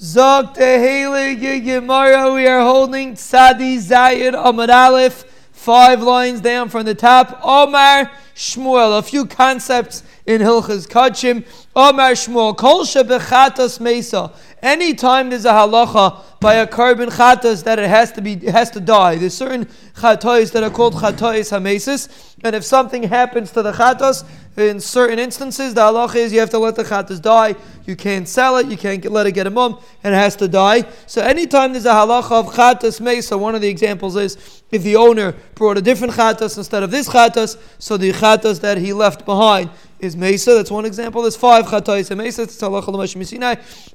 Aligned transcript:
Zog 0.00 0.54
Tehele 0.54 1.64
Gemara, 1.64 2.32
we 2.32 2.46
are 2.46 2.60
holding 2.60 3.14
Tzadi 3.14 3.78
Zayid 3.78 4.32
Amad 4.32 4.68
Aleph, 4.68 5.24
five 5.50 6.00
lines 6.00 6.40
down 6.40 6.68
from 6.68 6.84
the 6.84 6.94
top. 6.94 7.40
Omar 7.42 8.08
Shmuel, 8.36 9.00
a 9.00 9.02
few 9.02 9.26
concepts 9.26 10.04
in 10.24 10.40
Hilchas 10.40 10.86
Kachim. 10.86 11.44
Omar 11.74 12.12
Shmuel, 12.12 12.56
Kol 12.56 12.84
Shebechatas 12.84 13.80
Mesa. 13.80 14.30
Anytime 14.62 15.30
there's 15.30 15.44
a 15.44 15.52
halacha 15.52 16.40
by 16.40 16.54
a 16.54 16.66
korban 16.66 17.10
chatas 17.10 17.64
that 17.64 17.78
it 17.78 17.88
has 17.88 18.12
to 18.12 18.20
be 18.20 18.36
has 18.46 18.70
to 18.70 18.80
die. 18.80 19.16
There's 19.16 19.34
certain 19.34 19.66
chatos 19.94 20.52
that 20.52 20.62
are 20.62 20.70
called 20.70 20.94
chatos 20.94 21.50
hamesis, 21.50 22.34
and 22.42 22.56
if 22.56 22.64
something 22.64 23.04
happens 23.04 23.52
to 23.52 23.62
the 23.62 23.72
chatos, 23.72 24.24
in 24.56 24.80
certain 24.80 25.20
instances, 25.20 25.74
the 25.74 25.82
halacha 25.82 26.16
is 26.16 26.32
you 26.32 26.40
have 26.40 26.50
to 26.50 26.58
let 26.58 26.74
the 26.74 26.82
chatas 26.82 27.22
die. 27.22 27.54
You 27.86 27.94
can't 27.94 28.26
sell 28.28 28.56
it. 28.56 28.66
You 28.66 28.76
can't 28.76 29.04
let 29.06 29.26
it 29.26 29.32
get 29.32 29.46
a 29.46 29.50
mum, 29.50 29.78
and 30.02 30.14
it 30.14 30.16
has 30.16 30.34
to 30.36 30.48
die. 30.48 30.84
So 31.06 31.22
anytime 31.22 31.72
there's 31.72 31.86
a 31.86 31.90
halacha 31.90 32.32
of 32.32 32.54
chatas 32.54 33.00
mesa, 33.00 33.38
one 33.38 33.54
of 33.54 33.60
the 33.60 33.68
examples 33.68 34.16
is 34.16 34.62
if 34.70 34.82
the 34.82 34.96
owner 34.96 35.34
brought 35.54 35.78
a 35.78 35.82
different 35.82 36.14
chatas 36.14 36.58
instead 36.58 36.82
of 36.82 36.90
this 36.90 37.08
chatas, 37.08 37.56
so 37.78 37.96
the 37.96 38.12
chatas 38.12 38.60
that 38.60 38.78
he 38.78 38.92
left 38.92 39.24
behind 39.24 39.70
is 40.00 40.16
Mesa. 40.16 40.54
That's 40.54 40.70
one 40.70 40.84
example. 40.84 41.22
There's 41.22 41.36
five 41.36 41.66
Chatais 41.66 42.10
and 42.10 42.18
Mesa. 42.18 42.42
It's 42.42 42.58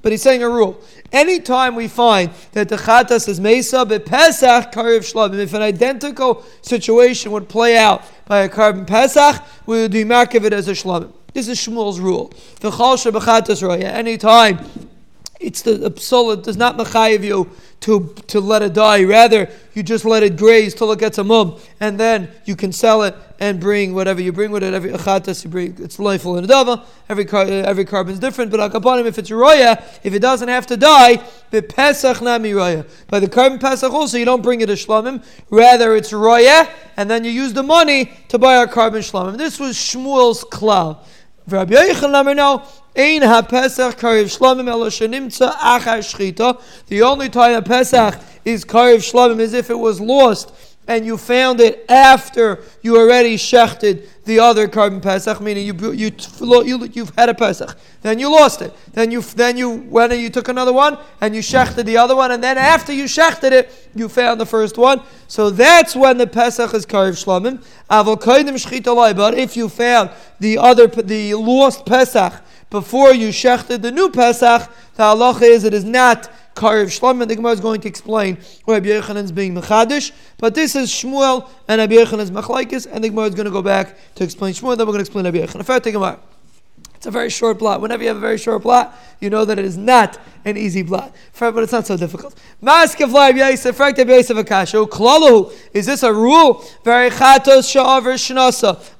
But 0.01 0.11
he's 0.11 0.21
saying 0.21 0.43
a 0.43 0.49
rule. 0.49 0.81
Anytime 1.11 1.75
we 1.75 1.87
find 1.87 2.31
that 2.51 2.69
the 2.69 2.77
Chatas 2.77 3.27
is 3.27 3.39
Mesa, 3.39 3.85
but 3.85 4.05
Pesach 4.05 4.71
Karev 4.71 4.99
Shlabim, 4.99 5.39
if 5.39 5.53
an 5.53 5.61
identical 5.61 6.43
situation 6.61 7.31
would 7.31 7.49
play 7.49 7.77
out 7.77 8.03
by 8.25 8.39
a 8.39 8.49
korban 8.49 8.85
Pesach, 8.85 9.43
we 9.65 9.77
would 9.77 9.91
be 9.91 10.03
mark 10.03 10.33
of 10.35 10.45
it 10.45 10.53
as 10.53 10.67
a 10.67 10.73
Shlabim. 10.73 11.13
This 11.33 11.47
is 11.47 11.57
Shmuel's 11.57 11.99
rule. 11.99 12.31
The 12.59 12.69
Chal 12.69 12.95
Shabachatas 12.95 13.61
Raya. 13.67 13.85
Anytime 13.85 14.59
it's 15.39 15.61
the, 15.61 15.77
psola 15.91 16.41
does 16.41 16.57
not 16.57 16.77
machayev 16.77 17.23
you 17.23 17.49
to, 17.81 18.15
to 18.27 18.39
let 18.39 18.61
it 18.61 18.73
die. 18.73 19.03
Rather, 19.03 19.49
you 19.73 19.83
just 19.83 20.05
let 20.05 20.23
it 20.23 20.37
graze 20.37 20.73
till 20.73 20.91
it 20.93 20.99
gets 20.99 21.17
a 21.17 21.23
mum, 21.23 21.59
and 21.81 21.99
then 21.99 22.29
you 22.45 22.55
can 22.55 22.71
sell 22.71 23.03
it 23.03 23.13
and 23.41 23.59
bring 23.59 23.93
whatever 23.93 24.21
you 24.21 24.31
bring 24.31 24.51
with 24.51 24.63
it. 24.63 24.73
Every 24.73 24.91
achatas 24.91 25.43
you 25.43 25.49
bring, 25.49 25.75
it's 25.79 25.99
loyful 25.99 26.37
in 26.37 26.45
a 26.45 26.47
dava. 26.47 26.85
Every 27.09 27.25
car, 27.25 27.43
every 27.43 27.83
is 27.83 28.19
different. 28.19 28.51
But 28.51 28.71
akapanim, 28.71 29.05
if 29.05 29.17
it's 29.17 29.31
roya, 29.31 29.83
if 30.03 30.13
it 30.13 30.19
doesn't 30.19 30.47
have 30.47 30.65
to 30.67 30.77
die, 30.77 31.21
the 31.51 31.61
pesach 31.61 32.21
nami 32.21 32.53
roya. 32.53 32.85
By 33.09 33.19
the 33.19 33.27
korban 33.27 33.59
pesach 33.59 33.91
also, 33.91 34.17
you 34.17 34.25
don't 34.25 34.43
bring 34.43 34.61
it 34.61 34.69
a 34.69 34.73
shlamim. 34.73 35.25
Rather, 35.49 35.93
it's 35.95 36.13
roya, 36.13 36.69
and 36.95 37.09
then 37.09 37.25
you 37.25 37.31
use 37.31 37.51
the 37.51 37.63
money 37.63 38.13
to 38.29 38.39
buy 38.39 38.55
our 38.55 38.67
korban 38.67 38.99
shlamim. 38.99 39.37
This 39.37 39.59
was 39.59 39.75
Shmuel's 39.75 40.45
klal. 40.45 40.99
Rabbi 41.47 41.75
Ein 42.95 43.23
ha-Pesach 43.23 43.97
shenimtza 43.97 45.51
achar 45.51 45.99
shchita. 45.99 46.61
The 46.87 47.01
only 47.01 47.29
time 47.29 47.55
a 47.55 47.61
Pesach 47.61 48.19
is 48.45 48.63
kariv 48.63 48.99
shlamim 48.99 49.39
is 49.39 49.53
if 49.53 49.69
it 49.69 49.77
was 49.77 49.99
lost 49.99 50.53
and 50.87 51.05
you 51.05 51.17
found 51.17 51.61
it 51.61 51.85
after 51.89 52.61
you 52.81 52.97
already 52.97 53.37
shechted 53.37 54.07
the 54.25 54.39
other 54.39 54.67
korban 54.67 55.01
Pesach, 55.01 55.39
meaning 55.41 55.65
you, 55.65 55.73
you, 55.93 56.11
you, 56.63 56.85
you've 56.93 57.13
had 57.15 57.29
a 57.29 57.33
Pesach. 57.33 57.77
Then 58.01 58.19
you 58.19 58.29
lost 58.31 58.61
it. 58.61 58.73
Then 58.91 59.11
you, 59.11 59.21
then 59.21 59.57
you 59.57 59.69
went 59.69 60.13
and 60.13 60.21
you 60.21 60.29
took 60.29 60.47
another 60.47 60.73
one 60.73 60.97
and 61.21 61.35
you 61.35 61.41
shechted 61.41 61.85
the 61.85 61.97
other 61.97 62.15
one. 62.15 62.31
And 62.31 62.43
then 62.43 62.57
after 62.57 62.93
you 62.93 63.05
shechted 63.05 63.51
it, 63.51 63.89
you 63.95 64.09
found 64.09 64.39
the 64.39 64.45
first 64.45 64.77
one. 64.77 65.01
So 65.27 65.49
that's 65.49 65.95
when 65.95 66.17
the 66.17 66.27
Pesach 66.27 66.73
is 66.73 66.85
Kariv 66.85 67.23
Shlamim. 67.23 67.63
But 69.15 69.33
if 69.37 69.57
you 69.57 69.69
found 69.69 70.09
the 70.39 70.57
other, 70.57 70.87
the 70.87 71.33
lost 71.33 71.85
Pesach 71.85 72.33
before 72.73 73.13
you 73.13 73.27
shechted 73.27 73.83
the 73.83 73.91
new 73.91 74.09
Pesach, 74.09 74.67
the 74.95 75.03
halacha 75.03 75.43
is 75.43 75.63
it 75.63 75.75
is 75.75 75.83
not 75.83 76.27
Karev 76.55 76.87
Shlomo. 76.87 77.27
The 77.27 77.35
Gemara 77.35 77.51
is 77.51 77.59
going 77.59 77.79
to 77.81 77.87
explain 77.87 78.39
why 78.65 78.79
Rabbi 78.79 78.87
is 78.87 79.31
being 79.31 79.53
Mechadish, 79.53 80.11
but 80.39 80.55
this 80.55 80.75
is 80.75 80.89
Shmuel 80.89 81.47
and 81.67 81.77
Rabbi 81.77 81.93
Yochanan's 81.93 82.31
Machlaikis, 82.31 82.87
and 82.91 83.03
the 83.03 83.09
Gemara 83.09 83.25
is 83.25 83.35
going 83.35 83.45
to 83.45 83.51
go 83.51 83.61
back 83.61 83.95
to 84.15 84.23
explain 84.23 84.55
Shmuel, 84.55 84.75
then 84.75 84.87
we're 84.87 84.93
going 84.93 85.05
to 85.05 85.11
explain 85.11 85.23
Rabbi 85.23 85.91
Gemara. 85.91 86.19
It's 87.03 87.07
a 87.09 87.11
very 87.11 87.29
short 87.29 87.59
blot. 87.59 87.81
Whenever 87.81 88.01
you 88.01 88.07
have 88.07 88.15
a 88.15 88.21
very 88.21 88.37
short 88.37 88.63
blot, 88.63 88.97
you 89.19 89.29
know 89.29 89.43
that 89.43 89.59
it 89.59 89.65
is 89.65 89.75
not 89.75 90.17
an 90.45 90.55
easy 90.55 90.83
blot. 90.83 91.13
But 91.37 91.57
it's 91.57 91.73
not 91.73 91.85
so 91.85 91.97
difficult. 91.97 92.33
Mask 92.61 93.01
of 93.01 93.11
library. 93.11 93.55
Is 93.55 93.63
this 93.63 93.77
a 93.81 93.83
rule? 96.13 96.63
Very 96.85 97.09
chatos. 97.09 97.75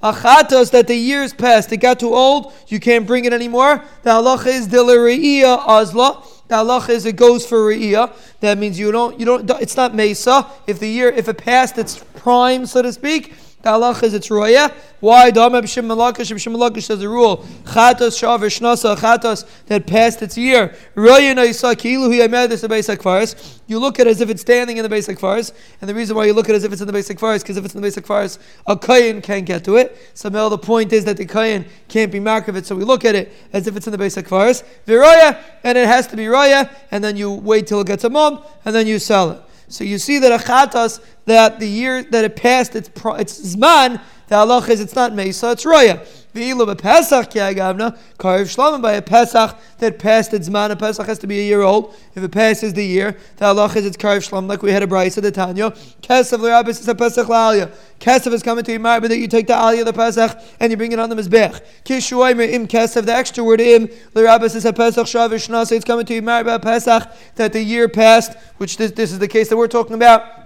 A 0.02 0.12
chatos 0.12 0.72
that 0.72 0.88
the 0.88 0.96
years 0.96 1.34
passed, 1.34 1.72
it 1.72 1.78
got 1.78 2.02
too 2.02 2.14
old, 2.14 2.52
you 2.68 2.81
can't 2.81 3.08
bring 3.08 3.24
it 3.24 3.31
anymore. 3.31 3.81
The 4.02 4.09
halacha 4.09 4.47
is 4.47 4.68
dilariya 4.68 5.66
azla. 5.66 6.25
The 6.50 6.56
halacha 6.56 6.90
is 6.90 7.06
it 7.06 7.16
goes 7.16 7.46
for 7.46 7.70
re'iyah. 7.70 8.12
That 8.41 8.58
means 8.58 8.78
you 8.78 8.91
don't, 8.91 9.18
you 9.18 9.25
don't, 9.25 9.50
it's 9.62 9.78
not 9.78 9.96
mesa. 9.96 10.46
If 10.68 10.81
the 10.81 10.90
year, 10.90 11.08
if 11.08 11.30
it 11.30 11.38
passed 11.38 11.78
its 11.78 12.03
prime, 12.16 12.66
so 12.66 12.81
to 12.81 12.91
speak, 12.91 13.34
the 13.63 13.69
halach 13.69 14.03
is 14.03 14.13
it's 14.13 14.29
roya. 14.29 14.74
Why? 15.00 15.31
Dama 15.31 15.62
b'shem 15.62 15.85
malakish 15.85 16.31
b'shem 16.34 16.53
malakish 16.53 16.84
says 16.84 17.01
a 17.01 17.07
rule. 17.07 17.38
Chatos 17.63 18.19
shavar 18.19 18.50
shnasa 18.51 18.97
chatos 18.97 19.47
that 19.68 19.88
passed 19.88 20.22
its 20.22 20.38
year. 20.38 20.75
Roya 20.96 21.34
noisa 21.34 21.73
kilu 21.73 22.13
hu 22.13 22.47
this 22.50 22.59
the 22.59 22.68
basic 22.68 23.02
forest. 23.02 23.62
You 23.68 23.79
look 23.79 24.02
at 24.02 24.07
it 24.07 24.12
as 24.12 24.22
if 24.22 24.29
it's 24.29 24.41
standing 24.41 24.75
in 24.75 24.84
the 24.84 24.90
basic 24.90 25.18
forest, 25.18 25.56
and 25.79 25.90
the 25.90 25.96
reason 25.96 26.18
why 26.18 26.25
you 26.25 26.34
look 26.34 26.50
at 26.50 26.56
it 26.56 26.57
as 26.57 26.63
if 26.66 26.73
it's 26.73 26.81
in 26.81 26.88
the 26.88 26.94
basic 26.94 27.18
forest 27.18 27.46
because 27.46 27.56
if 27.56 27.63
it's 27.63 27.73
in 27.73 27.81
the 27.81 27.85
basic 27.85 28.06
forest, 28.06 28.41
a 28.68 28.75
kayin 28.75 29.23
can't 29.23 29.46
get 29.46 29.63
to 29.63 29.78
it. 29.78 29.97
So 30.13 30.28
now 30.28 30.50
the 30.50 30.57
point 30.57 30.91
is 30.91 31.06
that 31.06 31.16
the 31.16 31.25
kayin 31.25 31.66
can't 31.88 32.12
be 32.12 32.19
mark 32.19 32.50
of 32.50 32.57
it, 32.57 32.66
so 32.66 32.75
we 32.75 32.84
look 32.84 33.06
at 33.06 33.16
it 33.16 33.31
as 33.53 33.66
if 33.66 33.78
it's 33.78 33.88
in 33.88 33.91
the 33.91 33.97
basic 33.97 34.28
forest. 34.28 34.66
Viroya, 34.85 35.41
and 35.63 35.78
it 35.78 35.88
has 35.88 36.06
to 36.07 36.18
be 36.18 36.28
roya, 36.28 36.69
and 36.91 37.02
then 37.02 37.16
you 37.16 37.31
wait 37.31 37.68
till 37.68 37.79
it 37.79 37.88
gets 37.88 38.03
a 38.03 38.09
mom, 38.09 38.44
and 38.66 38.75
then 38.75 38.88
you 38.88 39.00
sell 39.00 39.31
it. 39.31 39.41
So 39.68 39.84
you 39.84 39.97
see 39.97 40.19
that 40.19 40.31
a 40.31 40.44
chatas 40.44 41.03
that 41.25 41.59
the 41.59 41.68
year 41.68 42.03
that 42.03 42.25
it 42.25 42.35
passed 42.35 42.75
its 42.75 42.90
its 42.90 43.56
zman, 43.56 44.01
the 44.28 44.35
halach 44.35 44.69
is 44.69 44.79
it's 44.81 44.96
not 44.96 45.13
mesa, 45.13 45.51
it's 45.51 45.66
roya. 45.66 46.06
Ve'ilu 46.33 46.75
b'Pesach 46.75 47.29
ki'agavna, 47.29 47.97
karev 48.17 48.45
shlamim 48.53 48.81
by 48.81 48.94
a 48.94 49.01
Pesach 49.01 49.55
that 49.77 49.99
passed 49.99 50.33
its 50.33 50.49
man. 50.49 50.71
A 50.71 50.75
Pesach 50.75 51.05
has 51.05 51.19
to 51.19 51.27
be 51.27 51.39
a 51.39 51.44
year 51.44 51.61
old. 51.61 51.95
If 52.16 52.23
it 52.23 52.31
passes 52.31 52.73
the 52.73 52.83
year, 52.83 53.16
the 53.38 53.45
halach 53.45 53.75
is 53.75 53.85
it's 53.85 53.97
karev 53.97 54.27
shlam, 54.27 54.47
like 54.47 54.63
we 54.63 54.72
had 54.72 54.81
a 54.81 54.88
brayse 54.88 55.22
the 55.22 55.31
Tanya. 55.31 55.72
Kesef 56.01 56.39
l'rabis 56.39 56.79
is 56.79 56.88
a 56.88 56.95
Pesach 56.95 57.27
la'aliyah. 57.27 57.72
Kesef 57.99 58.33
is 58.33 58.41
coming 58.41 58.63
to 58.63 58.72
you, 58.72 58.79
but 58.79 59.07
that 59.07 59.17
you 59.17 59.27
take 59.27 59.47
the 59.47 59.53
aliyah 59.53 59.85
the 59.85 59.93
Pesach 59.93 60.38
and 60.59 60.72
you 60.72 60.77
bring 60.77 60.91
it 60.91 60.99
on 60.99 61.09
the 61.09 61.16
mizbech. 61.16 61.61
Kishuaymer 61.85 62.51
im 62.51 62.67
kesef, 62.67 63.05
the 63.05 63.13
extra 63.13 63.43
word 63.43 63.61
im 63.61 63.88
l'rabis 64.16 64.55
is 64.55 64.66
a 64.66 64.73
Pesach 64.73 65.05
shavish 65.05 65.49
nasa. 65.49 65.73
It's 65.73 65.85
coming 65.85 66.05
to 66.07 66.16
you, 66.16 66.22
married 66.22 66.47
by 66.47 66.55
a 66.55 66.59
Pesach 66.59 67.11
that 67.35 67.53
the 67.53 67.61
year 67.61 67.88
passed, 67.88 68.35
which 68.57 68.77
this, 68.77 68.91
this 68.91 69.11
is 69.11 69.19
the 69.19 69.27
case 69.27 69.49
that 69.49 69.57
we're 69.57 69.67
talking 69.67 69.93
about 69.93 70.42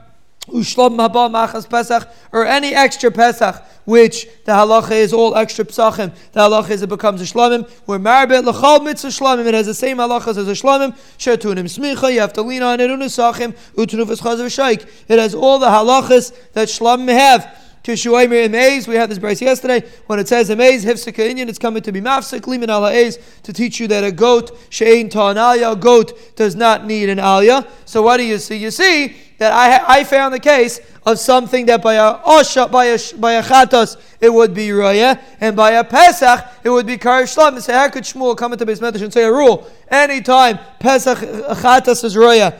machas 0.47 1.69
pesach, 1.69 2.07
or 2.31 2.45
any 2.45 2.73
extra 2.73 3.11
pesach, 3.11 3.63
which 3.85 4.27
the 4.45 4.51
halacha 4.51 4.91
is 4.91 5.13
all 5.13 5.35
extra 5.35 5.65
pesachim. 5.65 6.13
The 6.31 6.41
halacha 6.41 6.71
is 6.71 6.81
it 6.81 6.89
becomes 6.89 7.21
a 7.21 7.25
shlamim. 7.25 7.69
Where 7.85 7.99
marabit 7.99 8.43
lachal 8.43 8.83
mitzvah 8.83 9.09
shlamim, 9.09 9.45
it 9.45 9.53
has 9.53 9.65
the 9.65 9.73
same 9.73 9.97
halachas 9.97 10.37
as 10.37 10.47
a 10.47 10.51
shlamim. 10.51 10.95
Shetunim 11.17 11.65
smicha, 11.65 12.13
you 12.13 12.19
have 12.19 12.33
to 12.33 12.41
lean 12.41 12.63
on 12.63 12.79
it. 12.79 12.89
Unusachim 12.89 13.55
utunufas 13.75 14.21
chazav 14.21 14.53
shaykh. 14.53 14.87
It 15.07 15.19
has 15.19 15.35
all 15.35 15.59
the 15.59 15.67
halachas 15.67 16.33
that 16.53 16.67
shlamim 16.67 17.09
have. 17.09 17.63
Kishuaymer 17.87 18.49
Emaze, 18.49 18.85
we 18.85 18.95
had 18.95 19.09
this 19.09 19.17
brace 19.17 19.41
yesterday. 19.41 19.81
When 20.07 20.19
it 20.19 20.27
says 20.27 20.49
Emaze, 20.49 20.83
Hifsika 20.83 21.31
Inyan, 21.31 21.47
it's 21.47 21.57
coming 21.57 21.81
to 21.83 21.93
be 21.93 22.01
Mafsik, 22.01 22.45
Liman 22.45 22.69
Ala 22.69 22.91
to 23.43 23.53
teach 23.53 23.79
you 23.79 23.87
that 23.87 24.03
a 24.03 24.11
goat, 24.11 24.51
Shein 24.69 25.09
Ta'an 25.09 25.37
Aliyah, 25.37 25.71
a 25.71 25.75
goat 25.77 26.35
does 26.35 26.53
not 26.53 26.85
need 26.85 27.07
an 27.07 27.17
Aliyah. 27.17 27.65
So 27.85 28.01
what 28.01 28.17
do 28.17 28.23
you 28.23 28.39
see? 28.39 28.57
You 28.57 28.71
see 28.71 29.15
that 29.37 29.53
I, 29.53 29.99
I 29.99 30.03
found 30.03 30.33
the 30.33 30.39
case 30.39 30.79
of 31.05 31.19
something 31.19 31.65
that 31.67 31.81
by 31.81 31.95
a 31.95 32.15
Osha, 32.19 32.69
by 32.71 32.85
a, 32.85 32.99
by 33.19 33.33
a 33.33 33.43
Chatos, 33.43 33.97
it 34.19 34.33
would 34.33 34.53
be 34.53 34.69
Raya, 34.69 35.19
and 35.39 35.55
by 35.55 35.71
a 35.71 35.83
Pesach, 35.83 36.45
it 36.63 36.69
would 36.69 36.85
be 36.85 36.97
Kar 36.97 37.23
Shlam. 37.23 37.53
And 37.53 37.63
say, 37.63 37.73
how 37.73 37.89
could 37.89 38.03
Shmuel 38.03 38.35
come 38.35 38.53
into 38.53 38.65
Beis 38.65 38.79
Medrash 38.79 39.03
and 39.03 39.13
say 39.13 39.23
a 39.23 39.31
rule? 39.31 39.69
Anytime 39.89 40.59
Pesach 40.79 41.19
Chatos 41.19 42.03
is 42.03 42.15
Raya, 42.15 42.59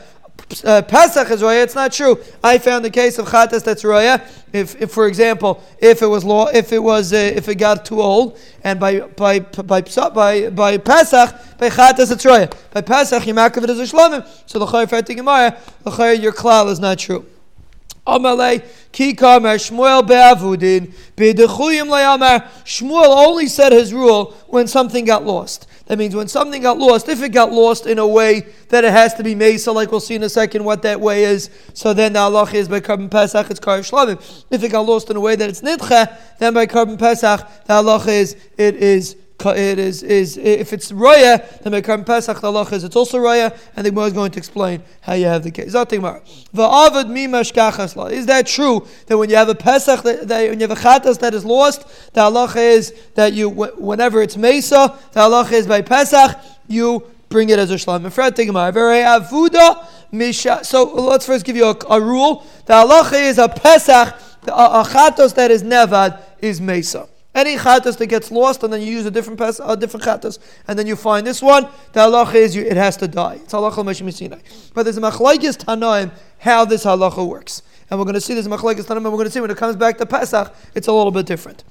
uh, 0.63 0.81
Pesach 0.81 1.29
is 1.29 1.41
roya. 1.41 1.63
It's 1.63 1.75
not 1.75 1.91
true. 1.91 2.19
I 2.43 2.57
found 2.57 2.85
the 2.85 2.89
case 2.89 3.17
of 3.19 3.27
chatas 3.27 3.63
that's 3.63 3.83
roya. 3.83 4.23
If, 4.53 4.81
if, 4.81 4.91
for 4.91 5.07
example, 5.07 5.61
if 5.79 6.01
it 6.01 6.07
was 6.07 6.23
law, 6.23 6.47
if 6.47 6.71
it 6.71 6.79
was, 6.79 7.11
uh, 7.11 7.17
if 7.17 7.49
it 7.49 7.55
got 7.55 7.85
too 7.85 8.01
old, 8.01 8.39
and 8.63 8.79
by 8.79 9.01
by 9.01 9.39
by 9.39 9.81
by 9.81 10.49
by 10.49 10.77
Pesach, 10.77 11.57
by 11.57 11.69
chatas 11.69 12.11
it's 12.11 12.25
roya. 12.25 12.49
By 12.71 12.81
Pesach, 12.81 13.27
you 13.27 13.33
mark 13.33 13.57
it 13.57 13.69
as 13.69 13.79
a 13.79 13.83
shlamim. 13.83 14.25
So 14.45 14.59
the 14.59 14.65
chayyim 14.65 15.15
gemara, 15.17 15.57
the 15.83 15.91
chayyim 15.91 16.21
your 16.21 16.33
klal 16.33 16.69
is 16.69 16.79
not 16.79 16.99
true. 16.99 17.25
Amalei 18.07 18.63
kikamer 18.93 19.57
Shmuel 19.57 20.07
be'avudin 20.07 20.93
b'dechuyim 21.17 21.89
le'amar. 21.89 22.47
Shmuel 22.63 23.27
only 23.27 23.47
said 23.47 23.73
his 23.73 23.93
rule 23.93 24.33
when 24.47 24.65
something 24.67 25.03
got 25.03 25.25
lost. 25.25 25.66
That 25.87 25.97
means 25.97 26.15
when 26.15 26.27
something 26.27 26.61
got 26.61 26.77
lost, 26.77 27.07
if 27.07 27.23
it 27.23 27.29
got 27.29 27.51
lost 27.51 27.87
in 27.87 27.97
a 27.97 28.07
way 28.07 28.45
that 28.69 28.83
it 28.83 28.91
has 28.91 29.13
to 29.15 29.23
be 29.23 29.35
made, 29.35 29.57
so 29.57 29.71
like 29.71 29.89
we'll 29.89 30.01
see 30.01 30.15
in 30.15 30.23
a 30.23 30.29
second 30.29 30.63
what 30.63 30.81
that 30.81 30.99
way 30.99 31.23
is, 31.23 31.49
so 31.73 31.93
then 31.93 32.13
the 32.13 32.19
halach 32.19 32.53
is 32.53 32.67
by 32.67 32.81
korban 32.81 33.09
pesach, 33.09 33.49
it's 33.49 33.59
karev 33.59 33.89
shlamim. 33.89 34.45
If 34.51 34.63
it 34.63 34.69
got 34.69 34.81
lost 34.81 35.09
in 35.09 35.15
a 35.15 35.21
way 35.21 35.37
that 35.37 35.49
it's 35.49 35.61
nidcha, 35.61 36.17
then 36.39 36.53
by 36.53 36.65
korban 36.65 36.99
pesach, 36.99 37.39
the 37.65 37.73
halach 37.73 38.07
is 38.07 38.35
it 38.57 38.75
is 38.75 39.15
it 39.45 39.79
is 39.79 40.03
is 40.03 40.37
if 40.37 40.73
it's 40.73 40.91
roya, 40.91 41.43
then 41.61 41.73
korban 41.83 42.05
pesach 42.05 42.41
the 42.41 42.47
halacha 42.51 42.73
is 42.73 42.83
it's 42.83 42.95
also 42.95 43.19
roya, 43.19 43.53
and 43.75 43.85
the 43.85 43.91
Gemara 43.91 44.07
is 44.07 44.13
going 44.13 44.31
to 44.31 44.39
explain 44.39 44.81
how 45.01 45.13
you 45.13 45.25
have 45.25 45.43
the 45.43 45.51
case. 45.51 45.67
Is 45.67 45.73
that 45.73 45.89
true 48.47 48.87
that 49.05 49.17
when 49.17 49.29
you 49.29 49.35
have 49.35 49.49
a 49.49 49.55
pesach 49.55 50.03
that, 50.03 50.27
that 50.27 50.49
when 50.49 50.59
you 50.59 50.67
have 50.67 50.77
a 50.77 50.81
chatas 50.81 51.19
that 51.19 51.33
is 51.33 51.45
lost, 51.45 52.13
the 52.13 52.21
halacha 52.21 52.55
is 52.57 52.93
that 53.15 53.33
you 53.33 53.49
whenever 53.49 54.21
it's 54.21 54.37
mesa, 54.37 54.97
the 55.11 55.19
halacha 55.19 55.53
is 55.53 55.67
by 55.67 55.81
pesach 55.81 56.39
you 56.67 57.03
bring 57.29 57.49
it 57.49 57.59
as 57.59 57.69
a 57.71 57.75
shlam. 57.75 58.11
So 60.65 60.93
let's 60.93 61.25
first 61.25 61.45
give 61.45 61.55
you 61.55 61.65
a, 61.65 61.75
a 61.89 62.01
rule. 62.01 62.45
The 62.65 62.73
halacha 62.73 63.21
is 63.21 63.37
a 63.37 63.49
pesach, 63.49 64.15
a, 64.47 64.51
a 64.51 64.83
chatos 64.87 65.35
that 65.35 65.51
is 65.51 65.63
nevad 65.63 66.21
is 66.41 66.59
mesa. 66.59 67.07
Any 67.37 67.55
chatas 67.55 67.99
that 67.99 68.07
gets 68.07 68.31
lost 68.31 68.63
and 68.63 68.73
then 68.73 68.81
you 68.81 68.87
use 68.87 69.05
a 69.05 69.11
different 69.11 69.37
pes, 69.37 69.61
a 69.63 69.77
different 69.77 70.03
chatas, 70.03 70.39
and 70.67 70.77
then 70.77 70.87
you 70.87 70.95
find 70.95 71.27
this 71.27 71.39
one, 71.39 71.69
the 71.93 71.99
halacha 71.99 72.33
is 72.33 72.55
you, 72.55 72.63
it 72.63 72.75
has 72.75 72.97
to 72.97 73.07
die. 73.07 73.35
It's 73.35 73.53
halacha 73.53 73.77
l'meshim 73.77 74.41
But 74.73 74.83
there's 74.83 74.97
a 74.97 75.01
machlaikis 75.01 75.55
tanoim 75.63 76.11
how 76.39 76.65
this 76.65 76.83
halacha 76.83 77.27
works. 77.27 77.61
And 77.91 77.99
we're 77.99 78.05
going 78.05 78.15
to 78.15 78.21
see 78.21 78.33
this 78.33 78.47
machlaikis 78.47 78.85
tanoim, 78.85 78.97
and 78.97 79.05
we're 79.05 79.11
going 79.11 79.25
to 79.25 79.31
see 79.31 79.39
when 79.39 79.51
it 79.51 79.57
comes 79.57 79.75
back 79.75 79.99
to 79.99 80.07
Pesach, 80.07 80.51
it's 80.73 80.87
a 80.87 80.91
little 80.91 81.11
bit 81.11 81.27
different. 81.27 81.63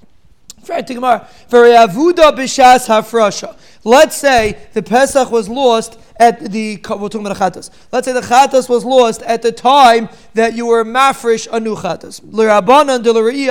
Let's 3.84 4.16
say 4.16 4.58
the 4.72 4.82
Pesach 4.82 5.30
was 5.30 5.48
lost 5.48 5.98
at 6.18 6.40
the 6.50 6.76
we're 6.76 7.08
talking 7.08 7.26
about 7.26 7.36
chatas. 7.36 7.70
Let's 7.92 8.06
say 8.06 8.12
the 8.12 8.20
chatas 8.20 8.68
was 8.68 8.84
lost 8.84 9.22
at 9.22 9.42
the 9.42 9.52
time 9.52 10.08
that 10.34 10.54
you 10.54 10.66
were 10.66 10.84
mafresh 10.84 11.46
a 11.52 11.60
new 11.60 11.76
chatas. 11.76 12.20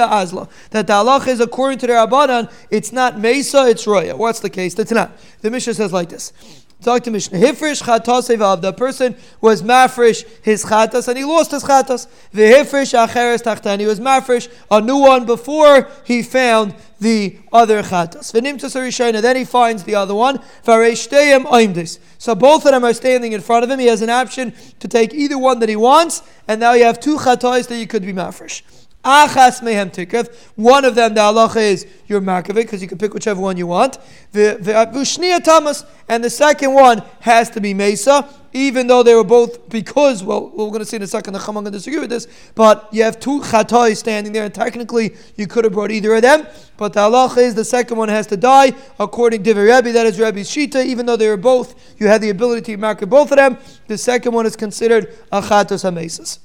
Azla. 0.09 0.49
That 0.71 0.87
the 0.87 0.93
halach 0.93 1.27
is 1.27 1.39
according 1.39 1.79
to 1.79 1.87
the 1.87 1.93
rabbanan, 1.93 2.51
it's 2.69 2.91
not 2.91 3.19
mesa, 3.19 3.67
it's 3.67 3.87
roya. 3.87 4.15
What's 4.15 4.39
the 4.39 4.49
case? 4.49 4.73
That's 4.73 4.91
not. 4.91 5.11
The 5.41 5.51
Mishnah 5.51 5.75
says 5.75 5.93
like 5.93 6.09
this. 6.09 6.33
Talk 6.81 7.03
to 7.03 7.11
Mishnah. 7.11 7.39
Hifrish 7.39 7.81
chatasevav. 7.81 8.61
The 8.61 8.73
person 8.73 9.15
was 9.41 9.63
mafresh 9.63 10.23
his 10.43 10.65
chatas 10.65 11.07
and 11.07 11.17
he 11.17 11.23
lost 11.23 11.51
his 11.51 11.63
chatas. 11.63 12.07
V'hifrish 12.33 12.93
acheres 12.93 13.41
tachtan. 13.41 13.79
He 13.79 13.87
was 13.87 13.99
mafresh 13.99 14.51
a 14.69 14.81
new 14.81 14.97
one 14.97 15.25
before 15.25 15.89
he 16.03 16.21
found 16.21 16.75
the 16.99 17.37
other 17.51 17.81
chatas. 17.81 18.33
V'nimtus 18.33 18.75
harishayna. 18.75 19.21
Then 19.21 19.35
he 19.35 19.45
finds 19.45 19.83
the 19.83 19.95
other 19.95 20.13
one. 20.13 20.37
V'areishteyem 20.63 21.45
oimdis. 21.45 21.97
So 22.19 22.35
both 22.35 22.65
of 22.65 22.71
them 22.71 22.83
are 22.83 22.93
standing 22.93 23.31
in 23.31 23.41
front 23.41 23.63
of 23.63 23.69
him. 23.69 23.79
He 23.79 23.87
has 23.87 24.03
an 24.03 24.11
option 24.11 24.53
to 24.79 24.87
take 24.87 25.13
either 25.13 25.39
one 25.39 25.59
that 25.59 25.69
he 25.69 25.75
wants, 25.75 26.21
and 26.47 26.59
now 26.59 26.73
you 26.73 26.83
have 26.83 26.99
two 26.99 27.17
chatas 27.17 27.67
that 27.67 27.77
you 27.77 27.87
could 27.87 28.05
be 28.05 28.13
mafresh. 28.13 28.61
Achas 29.05 29.61
mehem 29.61 29.91
tikef. 29.91 30.35
One 30.55 30.83
of 30.83 30.95
them, 30.95 31.13
the 31.13 31.21
halacha 31.21 31.57
is 31.57 31.87
your 32.07 32.21
makavik, 32.21 32.55
because 32.55 32.81
you 32.81 32.87
can 32.87 32.97
pick 32.97 33.13
whichever 33.13 33.39
one 33.39 33.55
you 33.55 33.67
want. 33.67 33.99
The 34.31 34.57
V'shniya 34.59 35.35
uh, 35.35 35.39
tamas. 35.39 35.85
And 36.09 36.23
the 36.23 36.29
second 36.29 36.73
one 36.73 37.03
has 37.21 37.49
to 37.51 37.61
be 37.61 37.73
mesa, 37.73 38.27
even 38.53 38.87
though 38.87 39.03
they 39.03 39.13
were 39.13 39.23
both, 39.23 39.69
because, 39.69 40.23
well, 40.23 40.49
we're 40.49 40.67
going 40.67 40.79
to 40.79 40.85
see 40.85 40.95
in 40.97 41.01
a 41.01 41.07
second, 41.07 41.33
the 41.33 41.39
Chamang 41.39 41.53
going 41.53 41.65
to 41.65 41.71
disagree 41.71 41.99
with 41.99 42.09
this, 42.09 42.27
but 42.53 42.87
you 42.91 43.03
have 43.03 43.19
two 43.19 43.41
chatai 43.41 43.97
standing 43.97 44.31
there, 44.31 44.45
and 44.45 44.53
technically 44.53 45.15
you 45.35 45.45
could 45.45 45.65
have 45.65 45.73
brought 45.73 45.91
either 45.91 46.13
of 46.13 46.21
them, 46.21 46.47
but 46.77 46.93
the 46.93 46.99
halacha 46.99 47.37
is 47.37 47.55
the 47.55 47.65
second 47.65 47.97
one 47.97 48.07
has 48.07 48.27
to 48.27 48.37
die, 48.37 48.71
according 48.99 49.43
to 49.43 49.53
Rebbe, 49.53 49.91
that 49.91 50.05
is 50.05 50.19
Rebbe's 50.19 50.49
Shita, 50.49 50.85
even 50.85 51.05
though 51.05 51.17
they 51.17 51.27
were 51.27 51.37
both, 51.37 51.99
you 51.99 52.07
had 52.07 52.21
the 52.21 52.29
ability 52.29 52.73
to 52.73 52.77
mark 52.77 53.01
both 53.09 53.31
of 53.31 53.37
them, 53.37 53.57
the 53.87 53.97
second 53.97 54.31
one 54.31 54.45
is 54.45 54.55
considered 54.55 55.17
a 55.31 55.41
chatos 55.41 55.83
hamesas. 55.83 56.39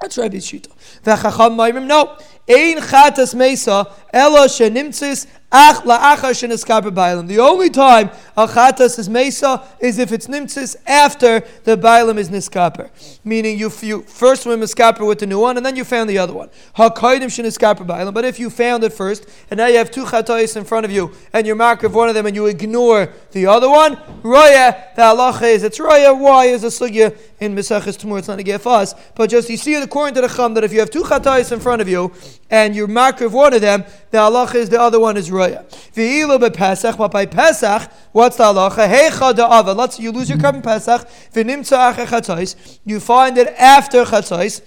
That's 0.00 0.18
Rabbi's 0.18 0.46
Shita. 0.46 0.68
V'chacham 1.02 1.56
ma'imim, 1.56 1.86
no. 1.86 2.16
Ein 2.48 2.76
chatas 2.78 3.34
mesa, 3.34 3.92
ela 4.12 4.46
shenimtzis 4.46 5.26
the 5.48 7.38
only 7.40 7.70
time 7.70 8.10
a 8.36 8.46
chatas 8.48 8.98
is 8.98 9.08
mesa 9.08 9.62
is 9.80 9.98
if 9.98 10.10
it's 10.10 10.26
nimtzis 10.26 10.74
after 10.86 11.40
the 11.62 11.78
bailam 11.78 12.18
is 12.18 12.28
niskaper. 12.28 12.90
Meaning 13.24 13.56
you, 13.56 13.70
you 13.80 14.02
first 14.02 14.44
went 14.44 14.60
niskaper 14.60 15.06
with 15.06 15.20
the 15.20 15.26
new 15.26 15.38
one 15.38 15.56
and 15.56 15.64
then 15.64 15.76
you 15.76 15.84
found 15.84 16.10
the 16.10 16.18
other 16.18 16.34
one. 16.34 16.50
Hakaidim 16.76 17.26
sheniskaper 17.26 17.86
bailam. 17.86 18.12
But 18.12 18.24
if 18.24 18.40
you 18.40 18.50
found 18.50 18.82
it 18.82 18.92
first 18.92 19.26
and 19.48 19.58
now 19.58 19.68
you 19.68 19.78
have 19.78 19.92
two 19.92 20.04
chatas 20.04 20.56
in 20.56 20.64
front 20.64 20.84
of 20.84 20.90
you 20.90 21.12
and 21.32 21.46
you 21.46 21.54
mark 21.54 21.84
of 21.84 21.94
one 21.94 22.08
of 22.08 22.16
them 22.16 22.26
and 22.26 22.34
you 22.34 22.46
ignore 22.46 23.12
the 23.30 23.46
other 23.46 23.70
one, 23.70 23.96
roya, 24.24 24.76
the 24.96 25.02
halacha 25.02 25.42
is 25.42 25.62
it's 25.62 25.78
roya. 25.78 26.12
Why 26.12 26.46
is 26.46 26.64
a 26.64 26.68
sugya 26.68 27.16
in 27.40 27.54
Mesachis 27.54 27.98
Tamur? 27.98 28.18
It's 28.18 28.28
not 28.28 28.40
a 28.40 28.42
gefas. 28.42 28.98
But 29.14 29.30
just 29.30 29.48
you 29.50 29.56
see 29.56 29.74
it 29.74 29.82
according 29.82 30.14
to 30.14 30.20
the 30.20 30.28
Chum 30.28 30.54
that 30.54 30.64
if 30.64 30.72
you 30.72 30.80
have 30.80 30.90
two 30.90 31.02
chatas 31.02 31.52
in 31.52 31.60
front 31.60 31.82
of 31.82 31.88
you 31.88 32.12
and 32.50 32.74
you 32.74 32.86
mark 32.86 33.20
of 33.20 33.32
one 33.32 33.54
of 33.54 33.60
them, 33.60 33.84
the 34.10 34.18
halacha 34.18 34.56
is 34.56 34.68
the 34.68 34.80
other 34.80 35.00
one 35.00 35.16
is 35.16 35.30
roya. 35.30 35.64
V'ilu 35.94 36.38
bePesach, 36.38 36.96
but 36.96 37.10
by 37.10 37.26
Pesach, 37.26 37.90
what's 38.12 38.36
the 38.36 38.44
halacha? 38.44 38.88
Heicha 38.88 39.34
da'ava. 39.34 39.76
Let's 39.76 40.00
you 40.00 40.12
lose 40.12 40.28
your 40.28 40.38
korban 40.38 40.62
Pesach. 40.62 41.08
V'nimtza 41.32 41.94
acher 41.94 42.06
chatzais. 42.06 42.78
You 42.84 43.00
find 43.00 43.36
it 43.38 43.48
after 43.58 44.04
chatzais. 44.04 44.62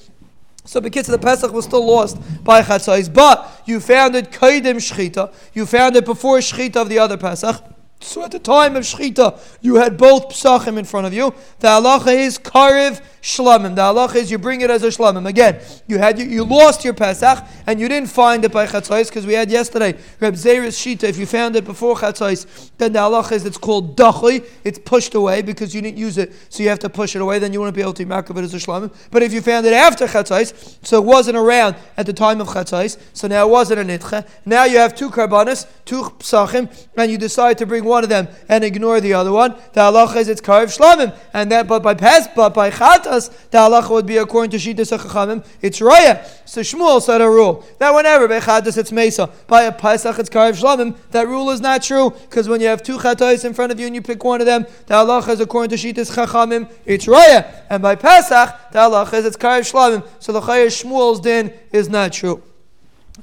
So 0.65 0.79
because 0.79 1.07
the 1.07 1.17
Pesach 1.17 1.51
was 1.51 1.65
still 1.65 1.85
lost 1.85 2.17
by 2.43 2.61
chatzais, 2.61 3.11
but 3.11 3.63
you 3.65 3.79
found 3.79 4.15
it 4.15 4.31
kaidim 4.31 4.75
shchita. 4.75 5.33
You 5.53 5.65
found 5.65 5.95
it 5.95 6.05
before 6.05 6.37
shchita 6.37 6.75
of 6.75 6.89
the 6.89 6.99
other 6.99 7.17
Pesach. 7.17 7.63
So 8.01 8.23
at 8.23 8.31
the 8.31 8.39
time 8.39 8.77
of 8.77 8.83
Shechita, 8.83 9.39
you 9.61 9.75
had 9.75 9.97
both 9.97 10.29
Psachim 10.29 10.77
in 10.77 10.85
front 10.85 11.05
of 11.05 11.13
you. 11.13 11.33
The 11.59 11.67
halacha 11.67 12.15
is 12.15 12.39
Karev 12.39 13.01
Shlamim. 13.21 13.75
The 13.75 13.81
halacha 13.81 14.15
is 14.15 14.31
you 14.31 14.37
bring 14.37 14.61
it 14.61 14.69
as 14.69 14.83
a 14.83 14.87
Shlamim. 14.87 15.27
Again, 15.27 15.59
you 15.85 15.97
had 15.97 16.17
you, 16.17 16.25
you 16.25 16.45
lost 16.45 16.85
your 16.85 16.93
Pesach 16.93 17.43
and 17.67 17.79
you 17.79 17.89
didn't 17.89 18.09
find 18.09 18.45
it 18.45 18.53
by 18.53 18.65
Chatzais 18.65 19.09
because 19.09 19.25
we 19.25 19.33
had 19.33 19.51
yesterday 19.51 19.97
Reb 20.21 20.35
Zeir's 20.35 20.77
Shita. 20.77 21.03
If 21.03 21.17
you 21.17 21.25
found 21.25 21.57
it 21.57 21.65
before 21.65 21.95
Chatzais, 21.97 22.71
then 22.77 22.93
the 22.93 22.99
halacha 22.99 23.33
is 23.33 23.45
it's 23.45 23.57
called 23.57 23.97
Dachui. 23.97 24.45
It's 24.63 24.79
pushed 24.79 25.13
away 25.15 25.41
because 25.41 25.75
you 25.75 25.81
didn't 25.81 25.97
use 25.97 26.17
it, 26.17 26.33
so 26.47 26.63
you 26.63 26.69
have 26.69 26.79
to 26.79 26.89
push 26.89 27.17
it 27.17 27.21
away. 27.21 27.39
Then 27.39 27.51
you 27.51 27.59
won't 27.59 27.75
be 27.75 27.81
able 27.81 27.93
to 27.93 28.05
mark 28.05 28.29
it 28.29 28.37
as 28.37 28.53
a 28.53 28.57
Shlamim. 28.57 28.93
But 29.11 29.23
if 29.23 29.33
you 29.33 29.41
found 29.41 29.65
it 29.65 29.73
after 29.73 30.07
Chatzais, 30.07 30.77
so 30.85 31.01
it 31.01 31.05
wasn't 31.05 31.35
around 31.35 31.75
at 31.97 32.05
the 32.05 32.13
time 32.13 32.39
of 32.39 32.47
Chatzais, 32.47 32.97
so 33.11 33.27
now 33.27 33.45
it 33.45 33.51
wasn't 33.51 33.81
a 33.81 33.83
Nitche. 33.83 34.25
Now 34.45 34.63
you 34.63 34.77
have 34.77 34.95
two 34.95 35.09
Karbanis, 35.09 35.67
two 35.83 36.03
Psachim, 36.19 36.73
and 36.95 37.11
you 37.11 37.17
decide 37.17 37.57
to 37.57 37.65
bring 37.65 37.83
one 37.89 38.03
of 38.03 38.09
them 38.09 38.27
and 38.47 38.63
ignore 38.63 39.01
the 39.01 39.13
other 39.13 39.31
one. 39.31 39.51
The 39.73 39.81
halacha 39.81 40.17
is 40.17 40.29
it's 40.29 40.41
karev 40.41 40.77
shlamim, 40.77 41.13
and 41.33 41.51
that 41.51 41.67
but 41.67 41.83
by 41.83 41.95
pes 41.95 42.27
but 42.35 42.53
by 42.53 42.71
chatas 42.71 43.29
the 43.49 43.57
halacha 43.57 43.89
would 43.89 44.05
be 44.05 44.17
according 44.17 44.51
to 44.51 44.57
shitas 44.57 44.97
chachamim 44.97 45.45
it's 45.61 45.79
raya. 45.79 46.25
So 46.45 46.61
Shmuel 46.61 47.01
said 47.01 47.21
a 47.21 47.29
rule 47.29 47.65
that 47.79 47.93
whenever 47.93 48.27
by 48.27 48.39
chatas 48.39 48.77
it's 48.77 48.91
mesa 48.91 49.29
by 49.47 49.63
a 49.63 49.71
pesach 49.71 50.17
it's 50.19 50.29
karev 50.29 50.61
shlamim. 50.61 50.95
That 51.11 51.27
rule 51.27 51.49
is 51.49 51.59
not 51.59 51.83
true 51.83 52.11
because 52.11 52.47
when 52.47 52.61
you 52.61 52.67
have 52.67 52.83
two 52.83 52.97
chatas 52.97 53.43
in 53.43 53.53
front 53.53 53.71
of 53.71 53.79
you 53.79 53.87
and 53.87 53.95
you 53.95 54.01
pick 54.01 54.23
one 54.23 54.39
of 54.39 54.45
them, 54.45 54.65
the 54.85 54.93
halacha 54.93 55.29
is 55.29 55.39
according 55.39 55.75
to 55.75 55.75
shitas 55.75 56.15
chachamim 56.15 56.71
it's 56.85 57.05
raya, 57.05 57.65
and 57.69 57.81
by 57.81 57.95
pesach 57.95 58.71
the 58.71 58.79
halacha 58.79 59.15
is 59.15 59.25
it's 59.25 59.37
karev 59.37 59.69
shlamim. 59.69 60.07
So 60.19 60.31
the 60.31 60.41
chayyah 60.41 60.67
Shmuel's 60.67 61.19
din 61.19 61.53
is 61.71 61.89
not 61.89 62.13
true. 62.13 62.43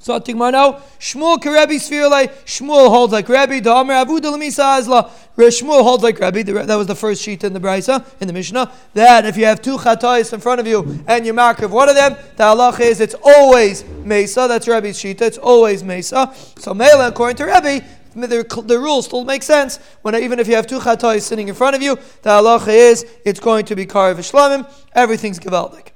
So 0.06 0.20
Tigmar 0.20 0.52
now, 0.52 0.74
Shmuel 1.00 1.38
Karebi 1.38 1.80
Sfirle, 1.80 2.28
Shmuel 2.44 2.90
holds 2.90 3.12
like 3.12 3.26
Dahmer 3.26 4.04
Avu 4.04 4.20
Delamisa 4.20 4.78
Azla. 4.78 5.10
Shmuel 5.36 5.82
holds 5.82 6.04
like 6.04 6.20
Rabbi, 6.20 6.44
that 6.44 6.76
was 6.76 6.86
the 6.86 6.94
first 6.94 7.20
sheet 7.20 7.42
in 7.42 7.52
the 7.52 7.58
Brisa, 7.58 8.04
in 8.20 8.28
the 8.28 8.32
Mishnah, 8.32 8.70
that 8.94 9.26
if 9.26 9.36
you 9.36 9.46
have 9.46 9.60
two 9.60 9.76
chatais 9.76 10.32
in 10.32 10.38
front 10.38 10.60
of 10.60 10.66
you 10.68 11.04
and 11.08 11.26
you 11.26 11.32
mark 11.32 11.60
of 11.62 11.72
one 11.72 11.88
of 11.88 11.96
them, 11.96 12.14
the 12.36 12.44
halach 12.44 12.78
is 12.78 13.00
it's 13.00 13.16
always 13.20 13.84
Mesa, 14.04 14.46
that's 14.46 14.68
Rabbi's 14.68 14.96
sheet, 14.96 15.20
it's 15.20 15.38
always 15.38 15.82
Mesa. 15.82 16.32
So 16.56 16.72
Mela, 16.72 17.08
according 17.08 17.38
to 17.38 17.46
Rabbi, 17.46 17.80
the, 18.14 18.62
the 18.64 18.78
rule 18.78 19.02
still 19.02 19.24
makes 19.24 19.46
sense 19.46 19.78
when 20.02 20.14
even 20.14 20.38
if 20.38 20.46
you 20.46 20.54
have 20.54 20.68
two 20.68 20.78
chatais 20.78 21.22
sitting 21.22 21.48
in 21.48 21.54
front 21.56 21.74
of 21.74 21.82
you, 21.82 21.96
the 22.22 22.30
halacha 22.30 22.68
is 22.68 23.04
it's 23.24 23.40
going 23.40 23.64
to 23.64 23.74
be 23.74 23.86
karev 23.86 24.18
shlamim, 24.18 24.72
everything's 24.92 25.40
gevaldik. 25.40 25.95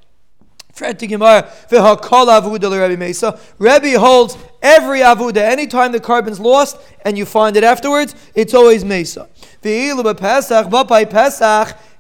Rebbe 3.59 3.99
holds 3.99 4.37
every 4.63 5.01
avuda. 5.01 5.39
Anytime 5.39 5.93
the 5.93 6.01
carbon's 6.01 6.41
lost 6.41 6.77
and 7.05 7.19
you 7.19 7.27
find 7.27 7.57
it 7.57 7.65
afterwards, 7.65 8.15
it's 8.35 8.55
always 8.55 8.85
mesa. 8.85 9.29